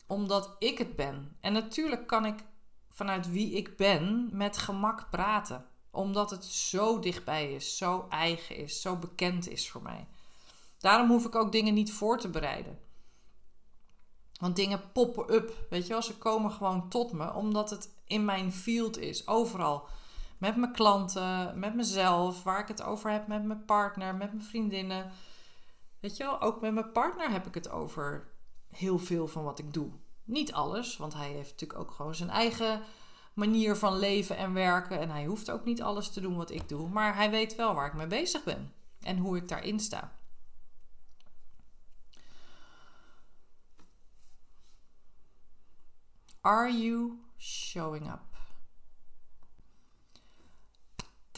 Omdat 0.07 0.55
ik 0.59 0.77
het 0.77 0.95
ben. 0.95 1.37
En 1.41 1.53
natuurlijk 1.53 2.07
kan 2.07 2.25
ik 2.25 2.47
vanuit 2.89 3.31
wie 3.31 3.51
ik 3.51 3.77
ben 3.77 4.29
met 4.31 4.57
gemak 4.57 5.09
praten. 5.09 5.65
Omdat 5.91 6.29
het 6.29 6.45
zo 6.45 6.99
dichtbij 6.99 7.53
is, 7.53 7.77
zo 7.77 8.05
eigen 8.09 8.55
is, 8.55 8.81
zo 8.81 8.95
bekend 8.95 9.49
is 9.49 9.69
voor 9.69 9.81
mij. 9.81 10.07
Daarom 10.77 11.09
hoef 11.09 11.25
ik 11.25 11.35
ook 11.35 11.51
dingen 11.51 11.73
niet 11.73 11.93
voor 11.93 12.19
te 12.19 12.29
bereiden. 12.29 12.79
Want 14.39 14.55
dingen 14.55 14.91
poppen 14.91 15.33
up, 15.33 15.65
weet 15.69 15.87
je 15.87 15.93
wel, 15.93 16.01
ze 16.01 16.17
komen 16.17 16.51
gewoon 16.51 16.89
tot 16.89 17.11
me, 17.11 17.33
omdat 17.33 17.69
het 17.69 17.93
in 18.05 18.25
mijn 18.25 18.51
field 18.51 18.97
is, 18.97 19.27
overal. 19.27 19.87
Met 20.37 20.55
mijn 20.55 20.71
klanten, 20.71 21.59
met 21.59 21.75
mezelf, 21.75 22.43
waar 22.43 22.59
ik 22.59 22.67
het 22.67 22.81
over 22.81 23.11
heb 23.11 23.27
met 23.27 23.43
mijn 23.43 23.65
partner, 23.65 24.15
met 24.15 24.33
mijn 24.33 24.45
vriendinnen. 24.45 25.11
Weet 25.99 26.17
je 26.17 26.23
wel, 26.23 26.41
ook 26.41 26.61
met 26.61 26.73
mijn 26.73 26.91
partner 26.91 27.31
heb 27.31 27.47
ik 27.47 27.53
het 27.53 27.69
over 27.69 28.27
heel 28.67 28.99
veel 28.99 29.27
van 29.27 29.43
wat 29.43 29.59
ik 29.59 29.73
doe. 29.73 29.91
Niet 30.29 30.53
alles, 30.53 30.97
want 30.97 31.13
hij 31.13 31.31
heeft 31.31 31.51
natuurlijk 31.51 31.79
ook 31.79 31.91
gewoon 31.91 32.15
zijn 32.15 32.29
eigen 32.29 32.81
manier 33.33 33.75
van 33.75 33.99
leven 33.99 34.37
en 34.37 34.53
werken. 34.53 34.99
En 34.99 35.09
hij 35.09 35.25
hoeft 35.25 35.51
ook 35.51 35.65
niet 35.65 35.81
alles 35.81 36.09
te 36.09 36.21
doen 36.21 36.35
wat 36.35 36.51
ik 36.51 36.69
doe. 36.69 36.89
Maar 36.89 37.15
hij 37.15 37.29
weet 37.29 37.55
wel 37.55 37.73
waar 37.73 37.87
ik 37.87 37.93
mee 37.93 38.07
bezig 38.07 38.43
ben 38.43 38.73
en 39.01 39.17
hoe 39.17 39.37
ik 39.37 39.47
daarin 39.47 39.79
sta. 39.79 40.17
Are 46.41 46.77
you 46.77 47.19
showing 47.37 48.11
up? 48.11 48.28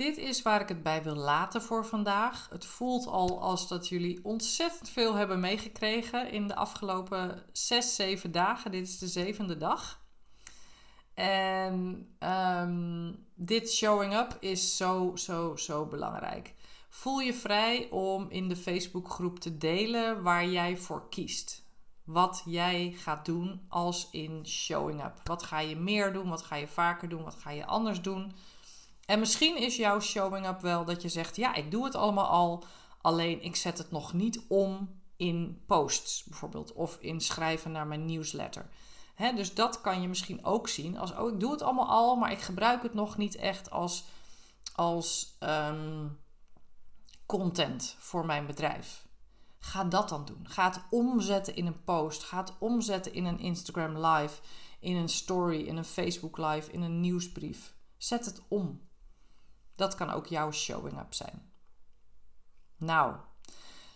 Dit 0.01 0.17
is 0.17 0.41
waar 0.41 0.61
ik 0.61 0.67
het 0.67 0.83
bij 0.83 1.03
wil 1.03 1.15
laten 1.15 1.61
voor 1.61 1.85
vandaag. 1.85 2.47
Het 2.51 2.65
voelt 2.65 3.07
al 3.07 3.41
als 3.41 3.67
dat 3.67 3.87
jullie 3.87 4.19
ontzettend 4.23 4.89
veel 4.89 5.13
hebben 5.13 5.39
meegekregen 5.39 6.31
in 6.31 6.47
de 6.47 6.55
afgelopen 6.55 7.43
6, 7.51 7.95
7 7.95 8.31
dagen. 8.31 8.71
Dit 8.71 8.87
is 8.87 8.99
de 8.99 9.07
zevende 9.07 9.57
dag. 9.57 10.01
En 11.13 12.07
um, 12.19 13.25
dit 13.35 13.71
showing 13.73 14.13
up 14.13 14.37
is 14.39 14.77
zo, 14.77 15.11
zo, 15.15 15.55
zo 15.55 15.85
belangrijk. 15.85 16.53
Voel 16.89 17.19
je 17.19 17.33
vrij 17.33 17.89
om 17.89 18.29
in 18.29 18.49
de 18.49 18.55
Facebookgroep 18.55 19.39
te 19.39 19.57
delen 19.57 20.23
waar 20.23 20.47
jij 20.47 20.77
voor 20.77 21.09
kiest. 21.09 21.63
Wat 22.03 22.41
jij 22.45 22.93
gaat 22.97 23.25
doen 23.25 23.65
als 23.69 24.07
in 24.11 24.47
showing 24.47 25.03
up. 25.03 25.21
Wat 25.23 25.43
ga 25.43 25.59
je 25.59 25.75
meer 25.75 26.13
doen? 26.13 26.29
Wat 26.29 26.41
ga 26.41 26.55
je 26.55 26.67
vaker 26.67 27.09
doen? 27.09 27.23
Wat 27.23 27.35
ga 27.35 27.51
je 27.51 27.65
anders 27.65 28.01
doen? 28.01 28.33
En 29.11 29.19
misschien 29.19 29.57
is 29.57 29.75
jouw 29.75 29.99
showing 29.99 30.47
up 30.47 30.61
wel 30.61 30.85
dat 30.85 31.01
je 31.01 31.09
zegt: 31.09 31.35
Ja, 31.35 31.55
ik 31.55 31.71
doe 31.71 31.83
het 31.83 31.95
allemaal 31.95 32.25
al, 32.27 32.63
alleen 33.01 33.43
ik 33.43 33.55
zet 33.55 33.77
het 33.77 33.91
nog 33.91 34.13
niet 34.13 34.41
om 34.47 35.01
in 35.17 35.63
posts 35.65 36.23
bijvoorbeeld 36.23 36.73
of 36.73 36.97
in 36.99 37.21
schrijven 37.21 37.71
naar 37.71 37.87
mijn 37.87 38.05
newsletter. 38.05 38.69
dus 39.35 39.53
dat 39.53 39.81
kan 39.81 40.01
je 40.01 40.07
misschien 40.07 40.45
ook 40.45 40.67
zien 40.67 40.97
als: 40.97 41.13
Oh, 41.13 41.33
ik 41.33 41.39
doe 41.39 41.51
het 41.51 41.61
allemaal 41.61 41.89
al, 41.89 42.15
maar 42.15 42.31
ik 42.31 42.41
gebruik 42.41 42.83
het 42.83 42.93
nog 42.93 43.17
niet 43.17 43.35
echt 43.35 43.71
als, 43.71 44.03
als 44.75 45.35
ehm, 45.39 46.07
content 47.25 47.95
voor 47.99 48.25
mijn 48.25 48.45
bedrijf. 48.45 49.07
Ga 49.59 49.83
dat 49.83 50.09
dan 50.09 50.25
doen. 50.25 50.49
Ga 50.49 50.69
het 50.69 50.81
omzetten 50.89 51.55
in 51.55 51.65
een 51.65 51.83
post. 51.83 52.23
Ga 52.23 52.37
het 52.37 52.53
omzetten 52.59 53.13
in 53.13 53.25
een 53.25 53.39
Instagram 53.39 54.05
live, 54.05 54.41
in 54.79 54.95
een 54.95 55.09
story, 55.09 55.61
in 55.61 55.77
een 55.77 55.85
Facebook 55.85 56.37
live, 56.37 56.71
in 56.71 56.81
een 56.81 56.99
nieuwsbrief. 56.99 57.75
Zet 57.97 58.25
het 58.25 58.41
om. 58.47 58.89
Dat 59.81 59.95
kan 59.95 60.09
ook 60.09 60.27
jouw 60.27 60.51
showing 60.51 60.99
up 60.99 61.13
zijn. 61.13 61.51
Nou, 62.77 63.15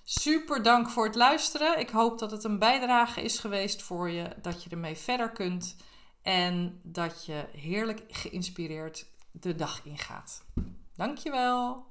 super 0.04 0.64
dank 0.64 0.90
voor 0.90 1.06
het 1.06 1.16
luisteren. 1.16 1.80
Ik 1.80 1.90
hoop 1.90 2.20
dat 2.20 2.32
het 2.32 2.44
een 2.44 2.60
bijdrage 2.60 3.22
is 3.22 3.40
geweest 3.40 3.82
voor 3.82 4.10
je, 4.10 4.36
dat 4.42 4.64
je 4.64 4.70
ermee 4.70 4.96
verder 4.96 5.32
kunt 5.32 5.76
en 6.22 6.80
dat 6.84 7.26
je 7.26 7.46
heerlijk 7.52 8.04
geïnspireerd 8.08 9.06
de 9.32 9.56
dag 9.56 9.86
ingaat. 9.86 10.46
Dankjewel. 10.96 11.86